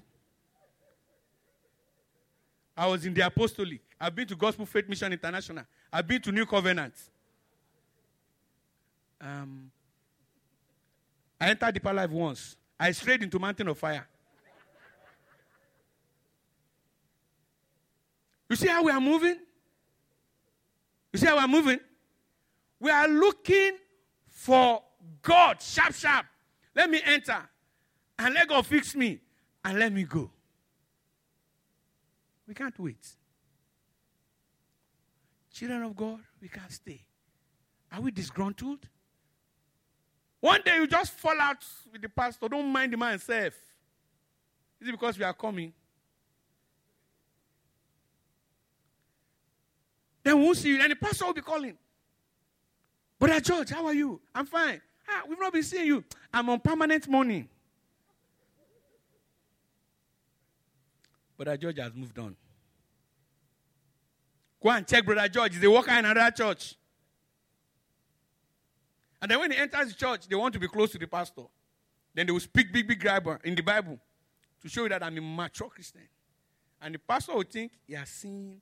I 2.76 2.86
was 2.86 3.04
in 3.04 3.14
the 3.14 3.22
Apostolic. 3.22 3.80
I've 4.00 4.14
been 4.14 4.28
to 4.28 4.36
Gospel 4.36 4.64
Faith 4.66 4.88
Mission 4.88 5.12
International. 5.12 5.64
I've 5.92 6.06
been 6.06 6.20
to 6.22 6.30
New 6.30 6.46
Covenant. 6.46 6.94
Um, 9.20 9.70
I 11.40 11.50
entered 11.50 11.74
Deeper 11.74 11.92
Life 11.92 12.10
once. 12.10 12.56
I 12.78 12.90
strayed 12.92 13.22
into 13.22 13.38
Mountain 13.38 13.68
of 13.68 13.78
Fire. 13.78 14.06
You 18.48 18.56
see 18.56 18.68
how 18.68 18.82
we 18.82 18.90
are 18.90 19.00
moving? 19.00 19.38
You 21.12 21.18
see 21.18 21.26
how 21.26 21.36
we 21.36 21.42
are 21.42 21.48
moving? 21.48 21.80
We 22.80 22.90
are 22.90 23.08
looking 23.08 23.76
for 24.26 24.82
God, 25.22 25.60
sharp, 25.60 25.94
sharp. 25.94 26.26
Let 26.74 26.88
me 26.90 27.00
enter 27.04 27.36
and 28.18 28.34
let 28.34 28.48
God 28.48 28.66
fix 28.66 28.94
me 28.94 29.20
and 29.64 29.78
let 29.78 29.92
me 29.92 30.04
go. 30.04 30.30
We 32.46 32.54
can't 32.54 32.78
wait. 32.78 33.06
Children 35.52 35.82
of 35.82 35.96
God, 35.96 36.20
we 36.40 36.48
can't 36.48 36.70
stay. 36.72 37.02
Are 37.92 38.00
we 38.00 38.10
disgruntled? 38.10 38.86
One 40.40 40.60
day 40.64 40.76
you 40.76 40.86
just 40.86 41.12
fall 41.12 41.38
out 41.40 41.64
with 41.92 42.02
the 42.02 42.08
pastor. 42.08 42.48
Don't 42.48 42.66
mind 42.66 42.92
the 42.92 42.96
man 42.96 43.18
self. 43.18 43.54
Is 44.80 44.88
it 44.88 44.92
because 44.92 45.18
we 45.18 45.24
are 45.24 45.34
coming? 45.34 45.72
Then 50.22 50.40
we'll 50.40 50.54
see 50.54 50.68
you. 50.68 50.80
And 50.80 50.92
the 50.92 50.96
pastor 50.96 51.26
will 51.26 51.34
be 51.34 51.40
calling. 51.40 51.76
Brother 53.18 53.40
George, 53.40 53.70
how 53.70 53.86
are 53.86 53.94
you? 53.94 54.20
I'm 54.34 54.46
fine. 54.46 54.80
Ah, 55.08 55.22
we've 55.28 55.40
not 55.40 55.52
been 55.52 55.62
seeing 55.62 55.86
you. 55.86 56.04
I'm 56.32 56.48
on 56.50 56.60
permanent 56.60 57.08
money. 57.08 57.48
Brother 61.36 61.56
George 61.56 61.78
has 61.78 61.94
moved 61.94 62.18
on. 62.18 62.36
Go 64.62 64.70
and 64.70 64.86
check 64.86 65.04
Brother 65.04 65.28
George. 65.28 65.54
He's 65.54 65.64
a 65.64 65.70
worker 65.70 65.92
in 65.92 66.04
another 66.04 66.30
church. 66.30 66.76
And 69.20 69.30
then 69.30 69.40
when 69.40 69.50
he 69.50 69.56
enters 69.56 69.88
the 69.88 69.94
church, 69.94 70.28
they 70.28 70.36
want 70.36 70.54
to 70.54 70.60
be 70.60 70.68
close 70.68 70.92
to 70.92 70.98
the 70.98 71.06
pastor. 71.06 71.42
Then 72.14 72.26
they 72.26 72.32
will 72.32 72.40
speak 72.40 72.72
big, 72.72 72.86
big 72.86 73.00
grammar 73.00 73.40
in 73.44 73.54
the 73.54 73.62
Bible 73.62 73.98
to 74.62 74.68
show 74.68 74.84
you 74.84 74.88
that 74.90 75.02
I'm 75.02 75.16
a 75.18 75.20
mature 75.20 75.68
Christian. 75.68 76.08
And 76.80 76.94
the 76.94 76.98
pastor 76.98 77.34
will 77.34 77.42
think 77.42 77.72
he 77.86 77.94
has 77.94 78.08
seen 78.08 78.60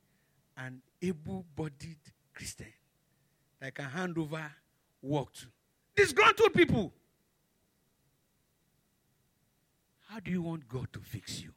an 0.57 0.81
able 1.03 1.45
bodied 1.55 1.99
Christian 2.35 2.73
that 3.61 3.75
can 3.75 3.87
hand 3.87 4.17
over 4.19 4.51
work 5.03 5.33
to. 5.35 5.47
Disgruntled 5.95 6.55
people. 6.55 6.93
How 10.09 10.21
do 10.21 10.31
you 10.31 10.43
want 10.43 10.69
God 10.69 10.89
to 10.93 11.01
fix 11.01 11.43
you? 11.43 11.53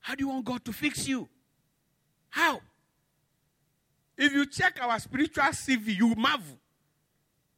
How 0.00 0.14
do 0.14 0.24
you 0.24 0.28
want 0.28 0.44
God 0.44 0.64
to 0.64 0.72
fix 0.72 1.06
you? 1.06 1.28
How? 2.30 2.60
If 4.20 4.34
you 4.34 4.44
check 4.44 4.78
our 4.82 4.98
spiritual 4.98 5.44
CV, 5.44 5.96
you 5.96 6.14
marvel. 6.14 6.58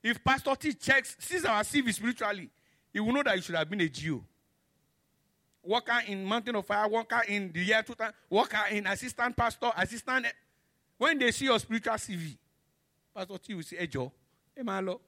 If 0.01 0.23
Pastor 0.23 0.55
T 0.55 0.73
checks, 0.75 1.17
sees 1.19 1.45
our 1.45 1.65
CV 1.65 1.93
spiritually, 1.93 2.51
he 2.93 3.01
will 3.01 3.13
know 3.13 3.25
that 3.25 3.35
you 3.35 3.43
should 3.43 3.57
have 3.57 3.69
been 3.69 3.81
a 3.81 3.89
Jew. 3.89 4.23
Worker 5.65 6.03
in 6.07 6.25
Mountain 6.25 6.55
of 6.55 6.65
Fire, 6.65 6.89
worker 6.89 7.21
in 7.27 7.51
the 7.51 7.65
year 7.65 7.83
2000, 7.83 8.15
worker 8.31 8.63
in 8.71 8.87
assistant 8.87 9.37
pastor, 9.37 9.73
assistant. 9.77 10.27
When 10.99 11.19
they 11.19 11.33
see 11.33 11.47
your 11.47 11.59
spiritual 11.59 11.95
CV, 11.95 12.37
Pastor 13.13 13.39
T 13.39 13.55
will 13.55 13.65
say, 13.65 13.79
Hey, 13.79 13.89
Joe, 13.89 14.13
hey, 14.55 14.63
Malo. 14.63 15.01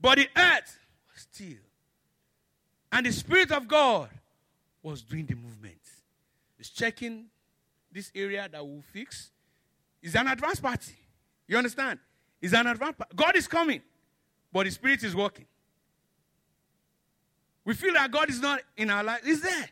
But 0.00 0.18
the 0.18 0.28
earth 0.36 0.78
was 1.12 1.28
still. 1.30 1.58
And 2.90 3.06
the 3.06 3.12
Spirit 3.12 3.52
of 3.52 3.68
God 3.68 4.10
was 4.82 5.02
doing 5.02 5.26
the 5.26 5.36
movement. 5.36 5.78
It's 6.58 6.70
checking 6.70 7.26
this 7.96 8.12
area 8.14 8.48
that 8.50 8.64
will 8.64 8.82
fix 8.92 9.30
is 10.02 10.14
an 10.14 10.28
advanced 10.28 10.62
party. 10.62 10.94
You 11.48 11.56
understand? 11.56 11.98
It's 12.40 12.52
an 12.52 12.66
advanced 12.66 12.98
party. 12.98 13.16
God 13.16 13.36
is 13.36 13.48
coming, 13.48 13.80
but 14.52 14.66
the 14.66 14.70
Spirit 14.70 15.02
is 15.02 15.16
working. 15.16 15.46
We 17.64 17.74
feel 17.74 17.94
that 17.94 18.10
God 18.10 18.30
is 18.30 18.40
not 18.40 18.60
in 18.76 18.90
our 18.90 19.02
life. 19.02 19.22
He's 19.24 19.40
there. 19.40 19.70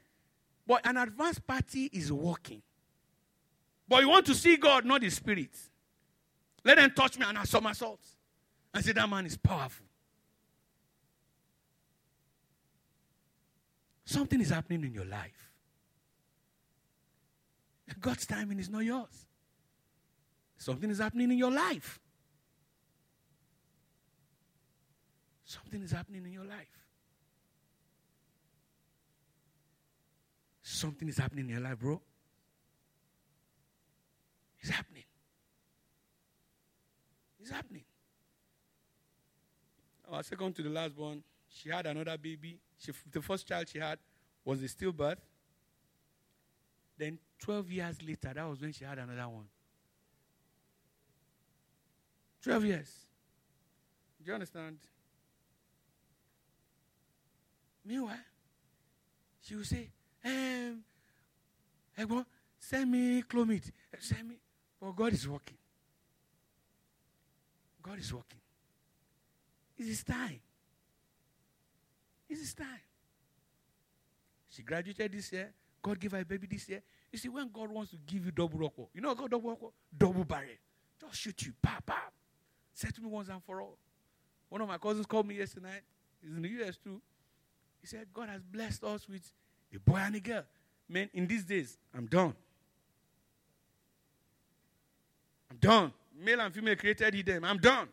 But 0.67 0.85
an 0.87 0.97
advanced 0.97 1.47
party 1.47 1.91
is 1.93 2.11
working. 2.11 2.63
But 3.87 4.03
you 4.03 4.09
want 4.09 4.27
to 4.27 4.35
see 4.35 4.57
God, 4.57 4.85
not 4.85 5.03
the 5.03 5.11
spirit. 5.11 5.55
Let 6.65 6.79
them 6.79 6.91
touch 6.91 7.19
me 7.19 7.27
and 7.29 7.39
I 7.39 7.45
somersault. 7.45 8.01
And 8.73 8.85
say 8.85 8.93
that 8.93 9.09
man 9.09 9.27
is 9.27 9.37
powerful. 9.37 9.87
Something 14.07 14.41
is 14.41 14.51
happening 14.51 14.85
in 14.85 14.95
your 14.95 15.05
life. 15.05 15.44
God's 18.01 18.27
timing 18.27 18.59
is 18.59 18.69
not 18.69 18.85
yours. 18.85 19.27
Something 20.57 20.91
is 20.91 20.99
happening 20.99 21.31
in 21.31 21.39
your 21.39 21.51
life. 21.51 22.01
Something 25.45 25.83
is 25.83 25.91
happening 25.93 26.25
in 26.25 26.33
your 26.33 26.45
life. 26.45 26.85
Something 30.63 31.09
is 31.09 31.19
happening 31.19 31.45
in 31.45 31.51
your 31.51 31.61
life, 31.61 31.79
bro. 31.79 32.01
It's 34.61 34.71
happening. 34.71 35.05
It's 37.39 37.51
happening. 37.51 37.85
Our 40.11 40.23
second 40.23 40.57
to 40.57 40.63
the 40.63 40.71
last 40.71 40.97
one, 40.97 41.23
she 41.49 41.69
had 41.69 41.87
another 41.87 42.17
baby. 42.17 42.59
She, 42.79 42.93
the 43.11 43.21
first 43.21 43.47
child 43.47 43.69
she 43.69 43.79
had 43.79 43.99
was 44.45 44.63
a 44.63 44.67
stillbirth. 44.67 45.19
Then 46.97 47.19
12 47.41 47.71
years 47.71 48.03
later, 48.03 48.33
that 48.35 48.49
was 48.49 48.61
when 48.61 48.73
she 48.73 48.85
had 48.85 48.99
another 48.99 49.29
one. 49.29 49.47
12 52.43 52.65
years. 52.65 52.91
Do 54.23 54.29
you 54.29 54.35
understand? 54.35 54.79
Meanwhile, 57.85 58.17
she 59.43 59.55
will 59.57 59.65
say, 59.65 59.91
um, 60.25 60.83
Egbon, 61.99 62.25
send 62.59 62.91
me 62.91 63.23
clomid. 63.23 63.71
Send 63.99 64.29
me. 64.29 64.37
But 64.81 64.97
God 64.97 65.13
is 65.13 65.29
working. 65.29 65.59
God 67.83 67.99
is 67.99 68.13
working. 68.13 68.41
It's 69.77 70.03
time. 70.03 70.41
It's 72.29 72.55
time. 72.55 72.67
She 74.49 74.63
graduated 74.63 75.13
this 75.13 75.33
year. 75.33 75.53
God 75.85 76.01
gave 76.01 76.13
her 76.13 76.21
a 76.21 76.25
baby 76.25 76.47
this 76.51 76.67
year. 76.67 76.83
You 77.13 77.19
see, 77.19 77.29
when 77.29 77.51
God 77.53 77.71
wants 77.71 77.91
to 77.91 77.99
give 78.07 78.25
you 78.25 78.31
double 78.33 78.59
rock, 78.59 78.73
you 78.95 79.03
know 79.03 79.15
God 79.15 79.31
double 79.31 79.51
rock? 79.51 79.73
Double 79.97 80.25
barrel. 80.25 80.49
Just 80.99 81.21
shoot 81.21 81.43
you. 81.43 81.53
Pa. 81.61 81.79
Say 82.73 82.89
to 82.89 83.03
me 83.03 83.09
once 83.09 83.29
and 83.29 83.45
for 83.45 83.61
all. 83.61 83.77
One 84.49 84.63
of 84.63 84.69
my 84.69 84.79
cousins 84.79 85.05
called 85.05 85.27
me 85.27 85.37
yesterday 85.37 85.69
night. 85.69 85.83
He's 86.23 86.35
in 86.35 86.41
the 86.41 86.49
US 86.65 86.79
too. 86.79 87.03
He 87.83 87.87
said, 87.87 88.07
God 88.15 88.31
has 88.31 88.43
blessed 88.43 88.83
us 88.83 89.07
with 89.07 89.31
a 89.75 89.79
boy 89.79 89.99
and 89.99 90.17
a 90.17 90.21
girl. 90.21 90.45
Man, 90.89 91.11
in 91.13 91.27
these 91.27 91.45
days, 91.45 91.77
I'm 91.95 92.07
done. 92.07 92.35
I'm 95.51 95.59
done. 95.59 95.93
Male 96.19 96.41
and 96.41 96.55
female 96.55 96.77
created 96.77 97.13
he 97.13 97.21
them. 97.21 97.45
I'm 97.45 97.59
done. 97.59 97.89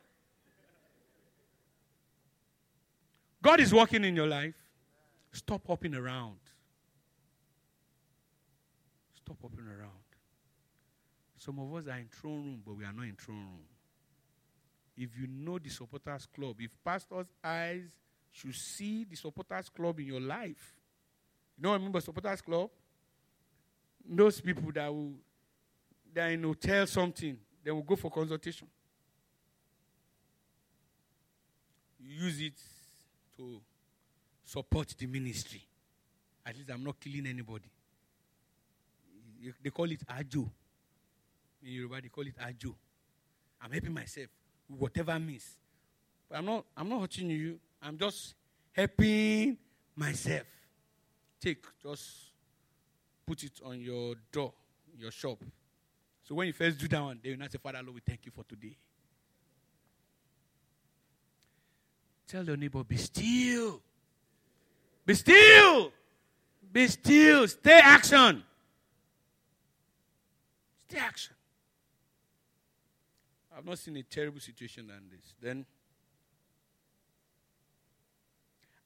God 3.41 3.59
is 3.59 3.73
working 3.73 4.05
in 4.05 4.15
your 4.15 4.27
life. 4.27 4.53
Stop 5.33 5.67
hopping 5.67 5.93
around. 5.93 6.37
Stop 9.37 9.51
around. 9.57 9.91
Some 11.37 11.59
of 11.59 11.73
us 11.75 11.87
are 11.87 11.97
in 11.97 12.07
throne 12.07 12.43
room, 12.43 12.61
but 12.65 12.75
we 12.75 12.85
are 12.85 12.93
not 12.93 13.03
in 13.03 13.15
throne 13.15 13.37
room. 13.37 13.65
If 14.97 15.09
you 15.19 15.27
know 15.27 15.57
the 15.57 15.69
supporters 15.69 16.27
club, 16.27 16.55
if 16.59 16.71
pastors' 16.83 17.33
eyes 17.43 17.89
should 18.31 18.55
see 18.55 19.05
the 19.05 19.15
supporters 19.15 19.69
club 19.69 19.99
in 19.99 20.05
your 20.05 20.21
life, 20.21 20.75
you 21.57 21.63
know, 21.63 21.71
I 21.71 21.73
remember 21.73 21.99
supporters 22.01 22.41
club? 22.41 22.69
Those 24.07 24.41
people 24.41 24.71
that 24.73 24.93
will, 24.93 25.13
they 26.13 26.21
are 26.21 26.29
in 26.29 26.43
hotel 26.43 26.85
something, 26.85 27.37
they 27.63 27.71
will 27.71 27.83
go 27.83 27.95
for 27.95 28.11
consultation. 28.11 28.67
use 32.03 32.41
it 32.41 32.53
to 33.37 33.61
support 34.43 34.93
the 34.97 35.05
ministry. 35.07 35.61
At 36.45 36.55
least 36.57 36.69
I'm 36.71 36.83
not 36.83 36.99
killing 36.99 37.27
anybody. 37.27 37.69
They 39.63 39.69
call 39.69 39.91
it 39.91 40.01
ajo. 40.09 40.51
In 41.63 41.71
Yoruba, 41.71 42.01
they 42.01 42.09
call 42.09 42.25
it 42.25 42.35
ajo. 42.45 42.75
I'm 43.61 43.71
helping 43.71 43.93
myself 43.93 44.27
whatever 44.67 45.17
means. 45.19 45.57
But 46.29 46.39
I'm 46.39 46.45
not, 46.45 46.65
I'm 46.75 46.89
not 46.89 47.01
hurting 47.01 47.29
you. 47.29 47.59
I'm 47.81 47.97
just 47.97 48.33
helping 48.71 49.57
myself. 49.95 50.43
Take, 51.39 51.63
just 51.81 52.31
put 53.25 53.43
it 53.43 53.59
on 53.65 53.79
your 53.79 54.15
door, 54.31 54.53
your 54.97 55.11
shop. 55.11 55.43
So 56.23 56.35
when 56.35 56.47
you 56.47 56.53
first 56.53 56.77
do 56.77 56.87
that 56.87 57.01
one, 57.01 57.19
they 57.23 57.31
will 57.31 57.39
not 57.39 57.51
say, 57.51 57.57
Father, 57.61 57.79
Lord, 57.83 57.95
we 57.95 58.01
thank 58.05 58.25
you 58.25 58.31
for 58.31 58.43
today. 58.43 58.77
Tell 62.27 62.45
your 62.45 62.57
neighbor, 62.57 62.83
be 62.83 62.95
still. 62.97 63.81
Be 65.05 65.13
still. 65.15 65.91
Be 66.71 66.87
still. 66.87 67.47
Stay 67.47 67.79
action. 67.83 68.43
Action. 70.97 71.35
I've 73.55 73.65
not 73.65 73.79
seen 73.79 73.97
a 73.97 74.03
terrible 74.03 74.39
situation 74.39 74.87
than 74.87 75.09
this. 75.09 75.33
Then, 75.41 75.65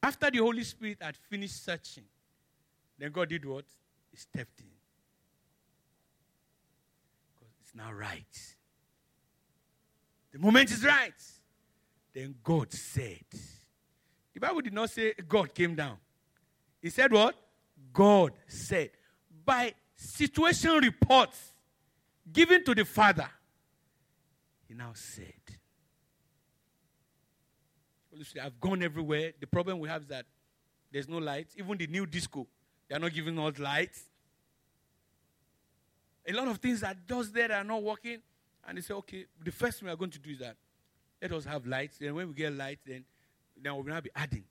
after 0.01 0.29
the 0.31 0.39
Holy 0.39 0.63
Spirit 0.63 0.97
had 1.01 1.15
finished 1.15 1.63
searching, 1.63 2.05
then 2.97 3.11
God 3.11 3.29
did 3.29 3.45
what? 3.45 3.65
He 4.11 4.17
stepped 4.17 4.59
in. 4.59 4.67
Because 7.33 7.53
it's 7.61 7.75
now 7.75 7.91
right. 7.91 8.55
The 10.31 10.39
moment 10.39 10.71
is 10.71 10.83
right. 10.83 11.13
Then 12.13 12.35
God 12.43 12.71
said, 12.71 13.25
the 14.33 14.39
Bible 14.39 14.61
did 14.61 14.73
not 14.73 14.89
say 14.89 15.13
God 15.27 15.53
came 15.53 15.75
down. 15.75 15.97
He 16.81 16.89
said 16.89 17.11
what? 17.11 17.35
God 17.93 18.33
said. 18.47 18.91
By 19.45 19.73
situation 19.95 20.71
reports 20.77 21.54
given 22.31 22.63
to 22.63 22.75
the 22.75 22.85
Father, 22.85 23.29
he 24.67 24.73
now 24.73 24.91
said, 24.93 25.33
I've 28.41 28.59
gone 28.59 28.81
everywhere. 28.81 29.33
The 29.39 29.47
problem 29.47 29.79
we 29.79 29.89
have 29.89 30.03
is 30.03 30.07
that 30.07 30.25
there's 30.91 31.09
no 31.09 31.17
light. 31.17 31.47
Even 31.57 31.77
the 31.77 31.88
new 31.88 32.05
disco, 32.05 32.47
they 32.88 32.95
are 32.95 32.99
not 32.99 33.13
giving 33.13 33.38
us 33.38 33.59
light. 33.59 33.91
A 36.27 36.33
lot 36.33 36.47
of 36.47 36.57
things 36.57 36.81
are 36.81 36.95
just 37.07 37.33
there 37.33 37.49
that 37.49 37.61
are 37.61 37.63
not 37.63 37.83
working. 37.83 38.19
And 38.67 38.77
they 38.77 38.81
say, 38.81 38.93
okay, 38.95 39.25
the 39.43 39.51
first 39.51 39.79
thing 39.79 39.88
we 39.88 39.93
are 39.93 39.97
going 39.97 40.11
to 40.11 40.19
do 40.19 40.31
is 40.31 40.39
that 40.39 40.55
let 41.21 41.31
us 41.33 41.45
have 41.45 41.67
lights. 41.67 41.97
Then 41.97 42.15
when 42.15 42.29
we 42.29 42.33
get 42.33 42.53
light, 42.53 42.79
then, 42.85 43.03
then 43.61 43.75
we'll 43.75 43.83
now 43.83 44.01
be 44.01 44.09
adding. 44.15 44.43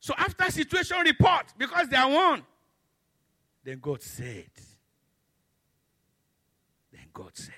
So 0.00 0.14
after 0.16 0.50
situation 0.50 0.98
report, 1.04 1.46
because 1.56 1.88
they 1.88 1.96
are 1.96 2.10
one, 2.10 2.42
then 3.64 3.78
God 3.80 4.02
said. 4.02 4.50
God 7.12 7.30
said. 7.34 7.54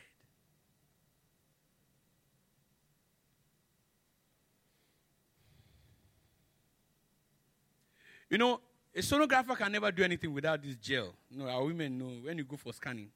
You 8.29 8.39
know, 8.39 8.61
a 8.95 9.01
sonographer 9.01 9.57
can 9.57 9.73
never 9.73 9.91
do 9.91 10.05
anything 10.05 10.33
without 10.33 10.63
this 10.63 10.77
gel. 10.77 11.13
Know, 11.31 11.49
our 11.49 11.65
women 11.65 11.99
know 11.99 12.13
when 12.25 12.39
you 12.39 12.45
go 12.45 12.57
for 12.57 12.73
scanning. 12.73 13.09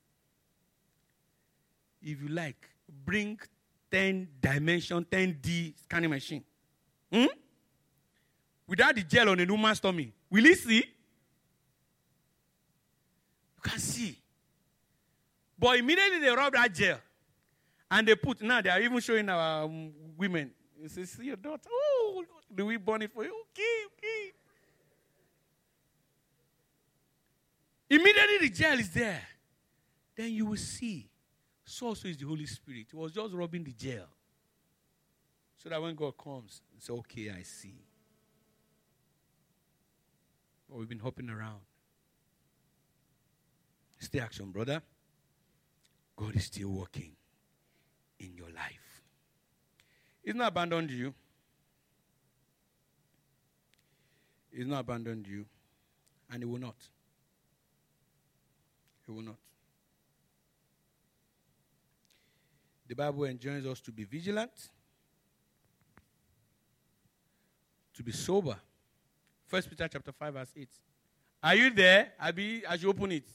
If 2.03 2.21
you 2.21 2.29
like, 2.29 2.69
bring 3.05 3.39
10 3.91 4.29
dimension, 4.41 5.07
10D 5.11 5.75
scanning 5.85 6.11
machine. 6.11 6.45
Hmm? 7.13 7.27
Without 8.67 8.95
the 8.95 9.03
gel 9.05 9.29
on 9.29 9.41
a 9.41 9.45
woman's 9.45 9.79
tummy, 9.79 10.13
will 10.29 10.45
he 10.45 10.55
see? 10.55 10.77
You 13.57 13.63
can 13.63 13.79
see. 13.79 14.19
But 15.65 15.79
immediately 15.79 16.19
they 16.19 16.29
rub 16.29 16.53
that 16.53 16.75
gel 16.75 16.99
and 17.91 18.07
they 18.07 18.15
put, 18.15 18.43
now 18.43 18.61
they 18.61 18.69
are 18.69 18.83
even 18.83 19.01
showing 19.01 19.27
our 19.31 19.65
um, 19.65 19.95
women. 20.15 20.51
You 20.79 20.91
say, 20.91 21.07
see 21.07 21.25
your 21.25 21.37
daughter. 21.37 21.71
Oh, 21.73 22.23
do 22.55 22.67
we 22.67 22.77
burn 22.77 23.01
it 23.01 23.11
for 23.11 23.25
you? 23.25 23.31
Okay, 23.31 23.85
okay. 23.87 24.33
Immediately 27.89 28.47
the 28.47 28.51
gel 28.51 28.79
is 28.79 28.91
there. 28.91 29.23
Then 30.15 30.33
you 30.33 30.45
will 30.45 30.59
see. 30.59 31.09
So 31.65 31.87
also 31.87 32.09
is 32.09 32.19
the 32.19 32.27
Holy 32.27 32.45
Spirit. 32.45 32.89
He 32.91 32.97
was 32.99 33.13
just 33.13 33.33
rubbing 33.33 33.65
the 33.65 33.73
gel. 33.73 34.05
So 35.57 35.71
that 35.71 35.81
when 35.81 35.95
God 35.95 36.13
comes, 36.19 36.61
it's 36.77 36.91
okay, 36.91 37.31
I 37.31 37.43
see. 37.43 37.87
But 40.69 40.77
we've 40.77 40.91
been 40.91 40.99
hopping 40.99 41.31
around. 41.31 41.61
Stay 43.99 44.19
action, 44.19 44.51
brother. 44.51 44.83
God 46.17 46.37
is 46.37 46.45
still 46.45 46.69
working 46.69 47.13
in 48.21 48.35
your 48.37 48.49
life. 48.49 49.03
He's 50.23 50.35
not 50.35 50.49
abandoned 50.49 50.91
you. 50.91 51.13
He's 54.51 54.67
not 54.67 54.81
abandoned 54.81 55.27
you. 55.27 55.45
And 56.31 56.43
he 56.43 56.45
will 56.45 56.61
not. 56.61 56.77
He 59.07 59.13
will 59.13 59.23
not. 59.23 59.37
The 62.87 62.95
Bible 62.95 63.25
enjoins 63.25 63.67
us 63.67 63.81
to 63.81 63.93
be 63.93 64.05
vigilant, 64.05 64.71
to 67.95 68.03
be 68.03 68.13
sober. 68.13 68.57
First 69.47 69.69
Peter 69.69 69.89
chapter 69.89 70.13
5, 70.13 70.35
verse 70.35 70.53
8. 70.57 70.69
Are 71.43 71.55
you 71.55 71.71
there? 71.71 72.13
Abi, 72.21 72.63
as 72.67 72.83
you 72.83 72.91
open 72.91 73.13
it. 73.13 73.29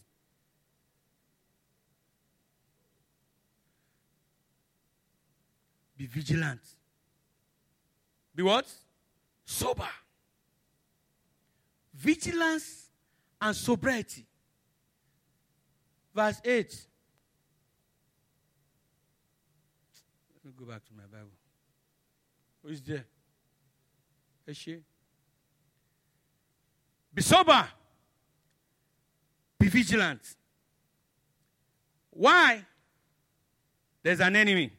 Be 6.00 6.06
vigilant. 6.06 6.62
Be 8.34 8.42
what? 8.42 8.66
Sober. 9.44 9.90
Vigilance 11.94 12.90
and 13.42 13.54
sobriety. 13.54 14.26
Verse 16.16 16.40
8. 16.46 16.88
Let 20.34 20.46
me 20.46 20.52
go 20.58 20.72
back 20.72 20.86
to 20.86 20.94
my 20.96 21.04
Bible. 21.12 21.32
Who 22.64 22.70
is 22.70 22.82
there? 22.82 23.04
Eshe. 24.48 24.80
Be 27.14 27.22
sober. 27.22 27.68
Be 29.60 29.68
vigilant. 29.68 30.22
Why? 32.12 32.66
There's 34.02 34.22
an 34.22 34.38
enemy. 34.38 34.72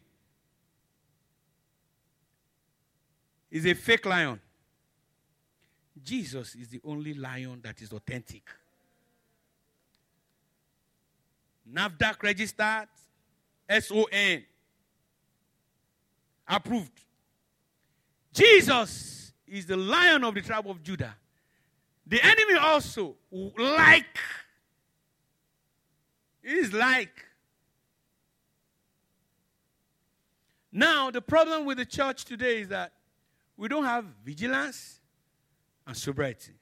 He's 3.50 3.66
a 3.66 3.74
fake 3.74 4.06
lion. 4.06 4.40
Jesus 6.02 6.54
is 6.54 6.68
the 6.68 6.80
only 6.84 7.14
lion 7.14 7.60
that 7.62 7.82
is 7.82 7.92
authentic. 7.92 8.42
NAFDAC 11.72 12.22
registered, 12.22 12.88
SON, 13.68 14.44
approved. 16.48 17.04
Jesus 18.32 19.32
is 19.46 19.66
the 19.66 19.76
lion 19.76 20.24
of 20.24 20.34
the 20.34 20.40
tribe 20.40 20.68
of 20.68 20.82
Judah. 20.82 21.14
The 22.06 22.24
enemy 22.24 22.54
also 22.54 23.16
like 23.58 24.18
is 26.42 26.72
like. 26.72 27.24
Now, 30.72 31.10
the 31.10 31.20
problem 31.20 31.64
with 31.64 31.78
the 31.78 31.84
church 31.84 32.24
today 32.24 32.60
is 32.60 32.68
that 32.68 32.92
we 33.60 33.68
don't 33.68 33.84
have 33.84 34.06
vigilance 34.24 35.00
and 35.86 35.94
sobriety. 35.94 36.54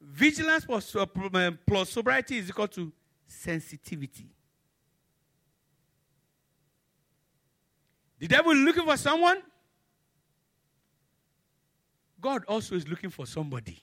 Vigilance 0.00 0.64
plus, 0.64 0.96
uh, 0.96 1.84
sobriety 1.84 2.38
is 2.38 2.48
equal 2.48 2.66
to 2.66 2.92
sensitivity. 3.24 4.28
The 8.18 8.26
devil 8.26 8.50
is 8.50 8.58
looking 8.58 8.84
for 8.84 8.96
someone. 8.96 9.40
God 12.20 12.44
also 12.48 12.74
is 12.74 12.88
looking 12.88 13.10
for 13.10 13.26
somebody. 13.26 13.80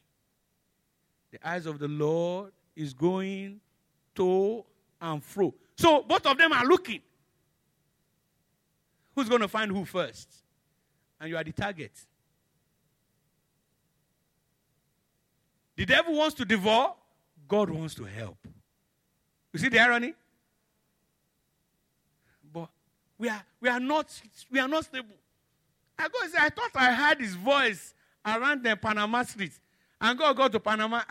The 1.32 1.48
eyes 1.48 1.68
of 1.68 1.80
the 1.80 1.88
Lord 1.88 2.52
is 2.76 2.94
going 2.94 3.62
to 4.16 4.66
and 5.00 5.24
fro. 5.24 5.54
So 5.78 6.04
both 6.04 6.26
of 6.26 6.38
them 6.38 6.52
are 6.52 6.66
looking. 6.66 7.00
Who's 9.16 9.30
going 9.30 9.42
to 9.42 9.48
find 9.48 9.72
who 9.72 9.86
first? 9.86 10.44
And 11.22 11.30
you 11.30 11.38
are 11.38 11.46
the 11.46 11.54
target. 11.54 11.94
The 15.78 15.86
devil 15.86 16.16
wants 16.16 16.36
to 16.36 16.46
devour, 16.46 16.94
God 17.48 17.70
wants 17.70 17.96
to 17.96 18.04
help. 18.04 18.38
You 19.54 19.60
see 19.60 19.70
the 19.70 19.80
irony? 19.80 20.14
But 22.52 22.70
we 23.18 23.30
are 23.30 23.44
we 23.62 23.70
are 23.70 23.80
not 23.80 24.22
we 24.52 24.60
are 24.60 24.68
not 24.68 24.84
stable. 24.86 25.16
I 25.98 26.08
go 26.10 26.20
I 26.40 26.50
thought 26.50 26.72
I 26.76 26.94
heard 26.94 27.22
his 27.22 27.36
voice 27.36 27.94
around 28.26 28.64
the 28.64 28.76
Panama 28.76 29.24
Street. 29.24 29.54
And 30.02 30.18
God 30.18 30.36
got 30.36 30.52
to 30.52 30.60
Panama. 30.60 31.02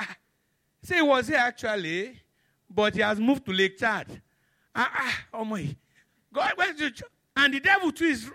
Say 0.83 0.97
he 0.97 1.03
was 1.03 1.29
here 1.29 1.39
actually 1.39 2.21
but 2.69 2.95
he 2.95 3.01
has 3.01 3.19
moved 3.19 3.45
to 3.47 3.53
Lake 3.53 3.79
Chad. 3.79 4.21
Ah, 4.75 4.91
ah, 4.95 5.25
oh 5.35 5.45
my. 5.45 5.75
God 6.33 6.53
and 7.37 7.55
the 7.55 7.61
devil 7.61 7.93
too 7.93 8.05
is 8.05 8.31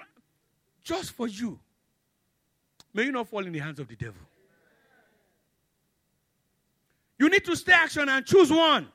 just 0.83 1.11
for 1.11 1.27
you. 1.27 1.59
May 2.93 3.03
you 3.03 3.11
not 3.11 3.27
fall 3.27 3.45
in 3.45 3.53
the 3.53 3.59
hands 3.59 3.79
of 3.79 3.87
the 3.87 3.95
devil. 3.95 4.21
You 7.21 7.29
need 7.29 7.45
to 7.45 7.55
stay 7.55 7.73
action 7.73 8.09
and 8.09 8.25
choose 8.25 8.51
one. 8.51 8.87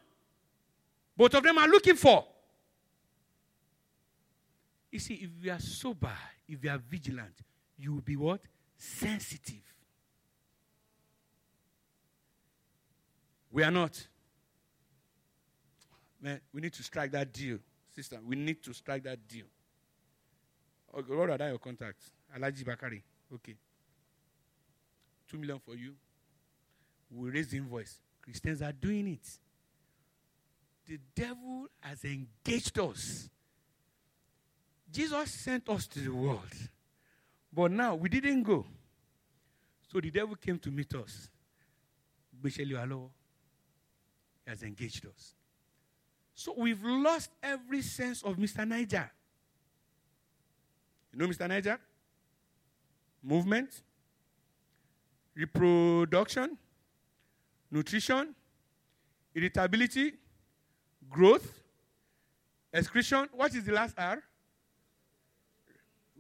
Both 1.17 1.35
of 1.35 1.45
them 1.45 1.59
are 1.59 1.69
looking 1.69 1.95
for. 1.95 2.27
You 4.91 4.99
see, 4.99 5.15
if 5.15 5.31
you 5.41 5.53
are 5.53 5.61
sober, 5.61 6.11
if 6.49 6.65
you 6.65 6.69
are 6.71 6.79
vigilant, 6.91 7.37
you 7.79 7.95
will 7.95 8.01
be 8.01 8.17
what? 8.17 8.41
Sensitive. 8.77 9.63
We 13.53 13.63
are 13.63 13.71
not. 13.71 14.05
Man, 16.21 16.41
we 16.53 16.63
need 16.63 16.73
to 16.73 16.83
strike 16.83 17.13
that 17.13 17.33
deal. 17.33 17.59
Sister, 17.95 18.19
we 18.27 18.35
need 18.35 18.61
to 18.65 18.73
strike 18.73 19.05
that 19.05 19.29
deal. 19.29 19.47
Okay, 20.99 21.15
what 21.15 21.41
are 21.41 21.49
your 21.49 21.59
contacts? 21.59 22.11
Alhaji 22.37 22.67
Bakari. 22.67 23.05
Okay. 23.33 23.55
Two 25.31 25.39
million 25.39 25.61
for 25.61 25.77
you. 25.77 25.95
We 27.09 27.31
raise 27.31 27.51
the 27.51 27.59
invoice. 27.59 28.01
Christians 28.27 28.61
are 28.61 28.73
doing 28.73 29.07
it. 29.07 29.39
The 30.87 30.99
devil 31.15 31.69
has 31.81 32.05
engaged 32.05 32.79
us. 32.79 33.31
Jesus 34.91 35.31
sent 35.31 35.69
us 35.69 35.87
to 35.87 36.01
the 36.01 36.13
world. 36.13 36.53
But 37.53 37.71
now 37.71 37.95
we 37.95 38.09
didn't 38.09 38.43
go. 38.43 38.67
So 39.93 40.01
the 40.01 40.11
devil 40.11 40.35
came 40.35 40.59
to 40.59 40.71
meet 40.71 40.93
us. 40.95 41.29
He 42.43 42.75
has 44.47 44.63
engaged 44.63 45.07
us. 45.07 45.35
So 46.35 46.53
we've 46.57 46.83
lost 46.83 47.31
every 47.43 47.83
sense 47.83 48.23
of 48.23 48.37
Mr. 48.37 48.67
Niger. 48.69 49.11
You 51.13 51.21
know 51.21 51.27
Mr. 51.29 51.49
Niger? 51.49 51.79
Movement, 53.23 53.83
reproduction, 55.35 56.59
nutrition, 57.71 58.35
irritability, 59.35 60.15
growth, 61.09 61.53
excretion. 62.73 63.29
What 63.33 63.55
is 63.55 63.65
the 63.65 63.73
last 63.73 63.95
R? 63.99 64.23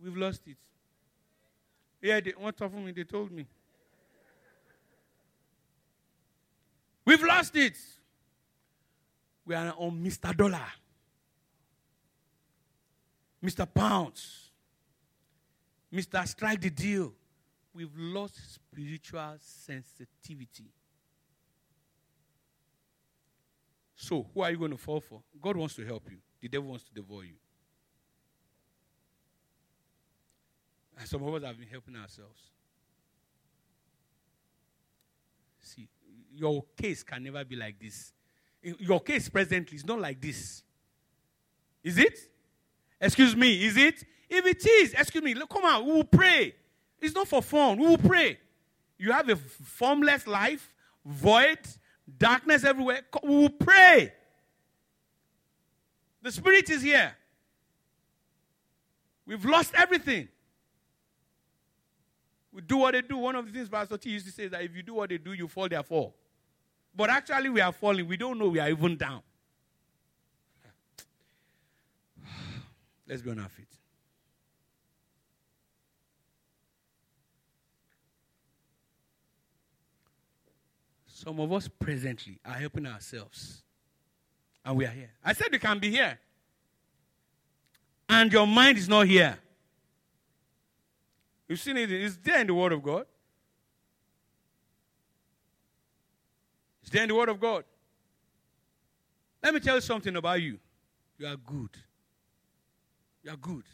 We've 0.03 0.17
lost 0.17 0.43
it. 0.47 0.57
Yeah, 2.03 2.21
they 2.21 2.35
want 2.39 2.61
me, 2.85 2.93
they 2.93 3.05
told 3.05 3.33
me. 3.33 3.47
We've 7.05 7.23
lost 7.23 7.57
it. 7.57 7.77
We 9.45 9.55
are 9.55 9.73
on 9.79 10.05
Mr. 10.05 10.37
Dollar, 10.37 10.67
Mr. 13.43 13.73
Pounds, 13.73 14.51
Mr. 15.93 16.27
Strike 16.27 16.61
the 16.61 16.71
Deal. 16.71 17.13
We've 17.73 17.97
lost 17.97 18.55
spiritual 18.55 19.37
sensitivity. 19.39 20.73
So, 23.97 24.27
who 24.33 24.43
are 24.43 24.51
you 24.51 24.59
going 24.59 24.71
to 24.71 24.77
fall 24.77 25.01
for? 25.01 25.23
God 25.41 25.57
wants 25.57 25.75
to 25.77 25.85
help 25.85 26.11
you, 26.11 26.19
the 26.41 26.49
devil 26.49 26.69
wants 26.69 26.85
to 26.85 26.95
devour 26.95 27.25
you. 27.25 27.35
And 30.99 31.09
some 31.09 31.23
of 31.23 31.35
us 31.35 31.43
have 31.43 31.59
been 31.59 31.69
helping 31.69 31.97
ourselves. 31.97 32.41
See, 35.61 35.89
your 36.35 36.65
case 36.77 37.03
can 37.03 37.25
never 37.25 37.45
be 37.45 37.57
like 37.57 37.79
this 37.79 38.13
your 38.79 39.01
case 39.01 39.29
presently 39.29 39.77
is 39.77 39.87
not 39.87 40.01
like 40.01 40.21
this. 40.21 40.63
Is 41.83 41.99
it? 41.99 42.19
Excuse 43.01 43.37
me, 43.37 43.65
is 43.65 43.77
it? 43.77 44.05
If 44.29 44.45
it 44.45 44.67
is, 44.67 44.93
excuse 44.95 45.23
me, 45.23 45.35
come 45.35 45.65
on, 45.65 45.87
we 45.87 45.93
will 45.93 46.05
pray. 46.05 46.55
It's 47.01 47.15
not 47.15 47.29
for 47.29 47.43
fun. 47.43 47.79
We 47.79 47.87
will 47.87 47.99
pray. 47.99 48.39
You 48.99 49.13
have 49.13 49.29
a 49.29 49.37
formless 49.37 50.27
life, 50.27 50.73
void, 51.05 51.59
darkness 52.19 52.64
everywhere. 52.64 53.03
We 53.23 53.29
will 53.29 53.51
pray. 53.51 54.12
The 56.23 56.33
Spirit 56.33 56.71
is 56.71 56.83
here. 56.83 57.14
We've 59.27 59.45
lost 59.45 59.73
everything. 59.77 60.29
We 62.53 62.62
do 62.62 62.79
what 62.79 62.92
they 62.92 63.03
do. 63.03 63.19
One 63.19 63.35
of 63.37 63.47
the 63.47 63.53
things 63.53 63.69
Pastor 63.69 63.99
T 63.99 64.11
used 64.11 64.27
to 64.27 64.33
say 64.33 64.45
is 64.45 64.51
that 64.53 64.62
if 64.62 64.75
you 64.75 64.83
do 64.83 64.95
what 64.95 65.11
they 65.11 65.19
do, 65.19 65.33
you 65.33 65.47
fall, 65.47 65.69
therefore. 65.69 66.14
But 66.95 67.11
actually, 67.11 67.51
we 67.51 67.61
are 67.61 67.73
falling. 67.73 68.09
We 68.09 68.16
don't 68.16 68.38
know 68.38 68.49
we 68.49 68.59
are 68.59 68.71
even 68.71 68.97
down. 68.97 69.21
Let's 73.07 73.21
be 73.21 73.31
on 73.31 73.40
our 73.40 73.49
feet. 73.49 73.69
Some 81.17 81.41
of 81.41 81.51
us 81.51 81.67
presently 81.67 82.39
are 82.45 82.53
helping 82.53 82.87
ourselves. 82.87 83.63
And 84.63 84.77
we 84.77 84.85
are 84.85 84.91
here. 84.91 85.11
I 85.25 85.33
said 85.33 85.49
you 85.51 85.59
can 85.59 85.79
be 85.79 85.91
here. 85.91 86.19
And 88.07 88.31
your 88.31 88.47
mind 88.47 88.77
is 88.77 88.87
not 88.87 89.07
here. 89.07 89.39
You've 91.49 91.59
seen 91.59 91.79
it, 91.79 91.91
it's 91.91 92.19
there 92.19 92.43
in 92.43 92.47
the 92.47 92.53
Word 92.53 92.73
of 92.73 92.83
God. 92.83 93.07
It's 96.83 96.91
there 96.91 97.05
in 97.05 97.09
the 97.09 97.15
Word 97.15 97.31
of 97.31 97.41
God. 97.41 97.65
Let 99.43 99.55
me 99.55 99.61
tell 99.61 99.77
you 99.77 99.81
something 99.81 100.15
about 100.15 100.43
you. 100.43 100.59
You 101.17 101.29
are 101.29 101.37
good. 101.37 101.71
You 103.23 103.31
are 103.31 103.39
good. 103.39 103.65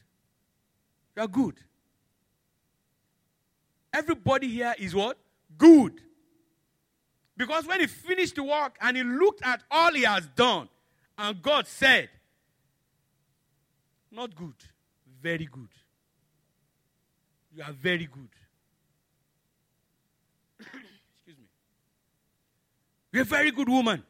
You 1.16 1.22
are 1.22 1.28
good. 1.28 1.56
Everybody 3.92 4.46
here 4.46 4.76
is 4.78 4.94
what? 4.94 5.18
Good. 5.58 6.00
Because 7.36 7.66
when 7.66 7.80
he 7.80 7.86
finished 7.86 8.36
the 8.36 8.42
work 8.42 8.76
and 8.80 8.96
he 8.96 9.02
looked 9.02 9.42
at 9.42 9.62
all 9.70 9.92
he 9.92 10.02
has 10.02 10.26
done, 10.36 10.68
and 11.16 11.40
God 11.42 11.66
said, 11.66 12.08
Not 14.10 14.34
good, 14.34 14.54
very 15.20 15.46
good. 15.46 15.68
You 17.54 17.62
are 17.62 17.72
very 17.72 18.06
good. 18.06 18.28
Excuse 20.60 21.38
me. 21.38 21.44
You're 23.12 23.22
a 23.22 23.26
very 23.26 23.50
good 23.50 23.68
woman. 23.68 24.02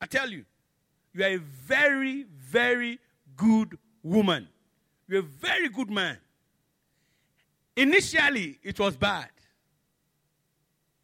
I 0.00 0.06
tell 0.06 0.30
you. 0.30 0.44
You 1.12 1.24
are 1.24 1.28
a 1.28 1.36
very, 1.36 2.24
very 2.38 2.98
good 3.36 3.76
woman. 4.02 4.48
You're 5.08 5.20
a 5.20 5.22
very 5.22 5.68
good 5.68 5.90
man. 5.90 6.18
Initially, 7.76 8.58
it 8.62 8.78
was 8.78 8.96
bad. 8.96 9.30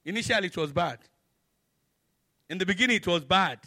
Initially, 0.05 0.47
it 0.47 0.57
was 0.57 0.73
bad. 0.73 0.99
In 2.49 2.59
the 2.59 2.67
beginning, 2.67 2.97
it 2.97 3.07
was 3.07 3.25
bad. 3.25 3.59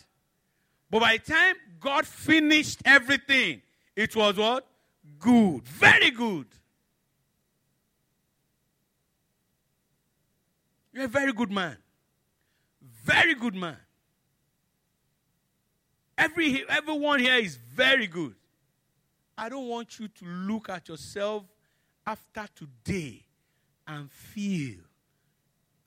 But 0.90 1.02
by 1.02 1.18
the 1.18 1.32
time 1.32 1.56
God 1.80 2.06
finished 2.06 2.82
everything, 2.86 3.62
it 3.96 4.16
was 4.16 4.38
what? 4.38 4.66
Good. 5.20 5.68
Very 5.68 6.12
good. 6.12 6.48
You're 10.94 11.06
a 11.06 11.08
very 11.08 11.34
good 11.34 11.52
man. 11.52 11.78
Very 12.82 13.36
good 13.36 13.56
man. 13.56 13.78
Every, 16.18 16.66
everyone 16.68 17.20
here 17.20 17.36
is 17.36 17.56
very 17.56 18.08
good. 18.08 18.36
I 19.38 19.48
don't 19.48 19.68
want 19.68 20.00
you 20.00 20.10
to 20.10 20.26
look 20.26 20.70
at 20.70 20.90
yourself 20.90 21.46
after 22.06 22.46
today 22.56 23.24
and 23.88 24.12
feel 24.12 24.80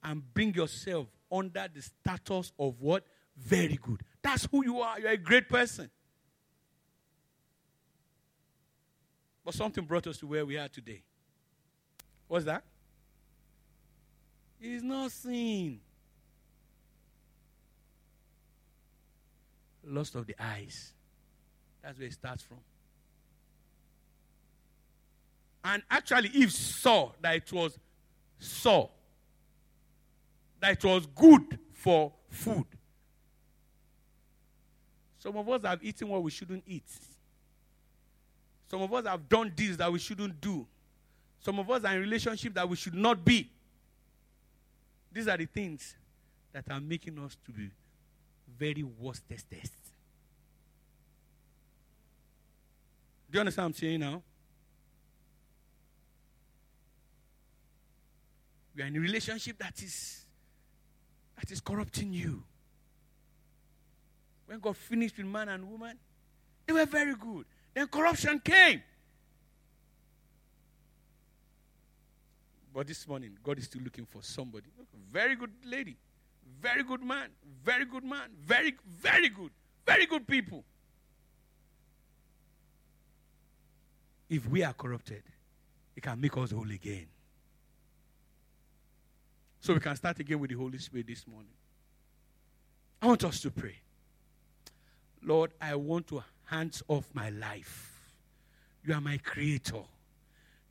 and 0.02 0.22
bring 0.32 0.54
yourself 0.54 1.08
under 1.32 1.66
the 1.72 1.82
status 1.82 2.52
of 2.58 2.80
what? 2.80 3.04
Very 3.36 3.78
good. 3.80 4.02
That's 4.22 4.46
who 4.50 4.64
you 4.64 4.80
are. 4.80 5.00
You're 5.00 5.10
a 5.10 5.16
great 5.16 5.48
person. 5.48 5.90
But 9.44 9.54
something 9.54 9.84
brought 9.84 10.06
us 10.06 10.18
to 10.18 10.26
where 10.26 10.44
we 10.46 10.56
are 10.56 10.68
today. 10.68 11.02
What's 12.28 12.44
that? 12.44 12.62
It's 14.60 14.84
not 14.84 15.10
sin. 15.10 15.80
Lust 19.84 20.14
of 20.14 20.26
the 20.26 20.36
eyes. 20.38 20.92
That's 21.82 21.98
where 21.98 22.06
it 22.06 22.12
starts 22.12 22.44
from. 22.44 22.58
And 25.64 25.82
actually, 25.90 26.30
Eve 26.34 26.52
saw 26.52 27.10
that 27.20 27.36
it 27.36 27.52
was 27.52 27.78
saw 28.38 28.88
that 30.62 30.70
it 30.70 30.84
was 30.84 31.06
good 31.06 31.58
for 31.72 32.12
food. 32.30 32.64
Some 35.18 35.36
of 35.36 35.48
us 35.48 35.62
have 35.64 35.82
eaten 35.82 36.08
what 36.08 36.22
we 36.22 36.30
shouldn't 36.30 36.62
eat. 36.66 36.88
Some 38.70 38.80
of 38.80 38.94
us 38.94 39.04
have 39.04 39.28
done 39.28 39.52
deeds 39.54 39.76
that 39.76 39.92
we 39.92 39.98
shouldn't 39.98 40.40
do. 40.40 40.64
Some 41.40 41.58
of 41.58 41.68
us 41.68 41.84
are 41.84 41.94
in 41.96 42.00
relationship 42.00 42.54
that 42.54 42.68
we 42.68 42.76
should 42.76 42.94
not 42.94 43.24
be. 43.24 43.50
These 45.12 45.26
are 45.26 45.36
the 45.36 45.46
things 45.46 45.96
that 46.52 46.64
are 46.70 46.80
making 46.80 47.18
us 47.18 47.36
to 47.44 47.50
be 47.50 47.68
very 48.56 48.84
worst 48.84 49.28
testers. 49.28 49.70
Do 53.30 53.36
you 53.36 53.40
understand 53.40 53.64
what 53.64 53.68
I'm 53.68 53.80
saying 53.80 54.00
now? 54.00 54.22
We 58.76 58.82
are 58.84 58.86
in 58.86 58.96
a 58.96 59.00
relationship 59.00 59.58
that 59.58 59.82
is 59.82 60.21
that 61.38 61.50
is 61.50 61.60
corrupting 61.60 62.12
you. 62.12 62.42
When 64.46 64.60
God 64.60 64.76
finished 64.76 65.16
with 65.16 65.26
man 65.26 65.48
and 65.48 65.70
woman, 65.70 65.98
they 66.66 66.72
were 66.72 66.86
very 66.86 67.14
good. 67.14 67.46
Then 67.74 67.86
corruption 67.86 68.40
came. 68.40 68.82
But 72.74 72.86
this 72.86 73.06
morning, 73.06 73.36
God 73.42 73.58
is 73.58 73.64
still 73.64 73.82
looking 73.82 74.06
for 74.06 74.22
somebody. 74.22 74.66
Very 75.10 75.36
good 75.36 75.50
lady. 75.64 75.96
Very 76.60 76.82
good 76.82 77.02
man. 77.02 77.28
Very 77.64 77.84
good 77.84 78.04
man. 78.04 78.30
Very, 78.40 78.74
very 78.86 79.28
good. 79.28 79.50
Very 79.86 80.06
good 80.06 80.26
people. 80.26 80.64
If 84.30 84.48
we 84.48 84.62
are 84.62 84.72
corrupted, 84.72 85.22
it 85.94 86.02
can 86.02 86.20
make 86.20 86.36
us 86.36 86.52
whole 86.52 86.70
again. 86.70 87.06
So 89.62 89.74
we 89.74 89.78
can 89.78 89.94
start 89.94 90.18
again 90.18 90.40
with 90.40 90.50
the 90.50 90.56
Holy 90.56 90.76
Spirit 90.78 91.06
this 91.06 91.24
morning. 91.24 91.52
I 93.00 93.06
want 93.06 93.22
us 93.22 93.40
to 93.42 93.50
pray. 93.52 93.76
Lord, 95.22 95.52
I 95.60 95.76
want 95.76 96.08
to 96.08 96.24
hands 96.46 96.82
off 96.88 97.04
my 97.14 97.30
life. 97.30 98.12
You 98.84 98.92
are 98.92 99.00
my 99.00 99.18
creator. 99.18 99.84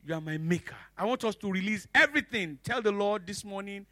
You 0.06 0.12
are 0.12 0.20
my 0.20 0.36
maker. 0.36 0.76
I 0.98 1.06
want 1.06 1.24
us 1.24 1.34
to 1.36 1.50
release 1.50 1.88
everything. 1.94 2.58
Tell 2.62 2.82
the 2.82 2.92
Lord 2.92 3.26
this 3.26 3.46
morning, 3.46 3.86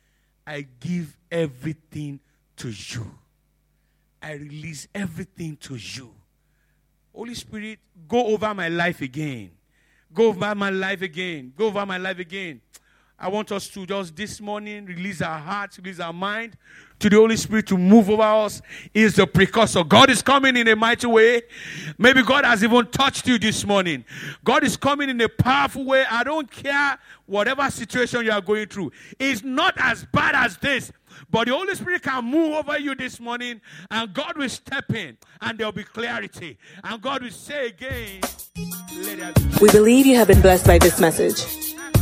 I 0.46 0.66
give 0.80 1.16
everything 1.32 2.20
to 2.56 2.68
you. 2.68 3.10
I 4.20 4.32
release 4.32 4.86
everything 4.94 5.56
to 5.62 5.76
you. 5.76 6.12
Holy 7.14 7.34
Spirit, 7.34 7.78
go 8.06 8.26
over 8.26 8.52
my 8.52 8.68
life 8.68 9.00
again. 9.00 9.52
Go 10.12 10.26
over 10.26 10.54
my 10.54 10.68
life 10.68 11.00
again. 11.00 11.54
Go 11.56 11.68
over 11.68 11.86
my 11.86 11.96
life 11.96 12.18
again. 12.18 12.60
I 13.20 13.28
want 13.28 13.52
us 13.52 13.68
to 13.68 13.84
just 13.84 14.16
this 14.16 14.40
morning 14.40 14.86
release 14.86 15.20
our 15.20 15.38
hearts, 15.38 15.78
release 15.78 16.00
our 16.00 16.12
mind 16.12 16.56
to 17.00 17.10
the 17.10 17.16
Holy 17.16 17.36
Spirit 17.36 17.66
to 17.66 17.76
move 17.76 18.08
over 18.08 18.22
us. 18.22 18.62
Is 18.94 19.16
the 19.16 19.26
precursor. 19.26 19.84
God 19.84 20.08
is 20.08 20.22
coming 20.22 20.56
in 20.56 20.66
a 20.68 20.74
mighty 20.74 21.06
way. 21.06 21.42
Maybe 21.98 22.22
God 22.22 22.46
has 22.46 22.64
even 22.64 22.86
touched 22.86 23.26
you 23.26 23.38
this 23.38 23.66
morning. 23.66 24.06
God 24.42 24.64
is 24.64 24.78
coming 24.78 25.10
in 25.10 25.20
a 25.20 25.28
powerful 25.28 25.84
way. 25.84 26.06
I 26.10 26.24
don't 26.24 26.50
care 26.50 26.98
whatever 27.26 27.70
situation 27.70 28.24
you 28.24 28.32
are 28.32 28.40
going 28.40 28.68
through. 28.68 28.90
It's 29.18 29.44
not 29.44 29.74
as 29.76 30.06
bad 30.12 30.34
as 30.34 30.56
this. 30.56 30.90
But 31.30 31.48
the 31.48 31.54
Holy 31.54 31.74
Spirit 31.74 32.02
can 32.02 32.24
move 32.24 32.54
over 32.54 32.78
you 32.78 32.94
this 32.94 33.20
morning, 33.20 33.60
and 33.90 34.14
God 34.14 34.38
will 34.38 34.48
step 34.48 34.90
in, 34.94 35.18
and 35.42 35.58
there'll 35.58 35.72
be 35.72 35.84
clarity. 35.84 36.56
And 36.82 37.02
God 37.02 37.22
will 37.22 37.30
say 37.30 37.66
again, 37.66 38.20
We 39.60 39.70
believe 39.70 40.06
you 40.06 40.16
have 40.16 40.28
been 40.28 40.40
blessed 40.40 40.66
by 40.66 40.78
this 40.78 40.98
message. 40.98 41.69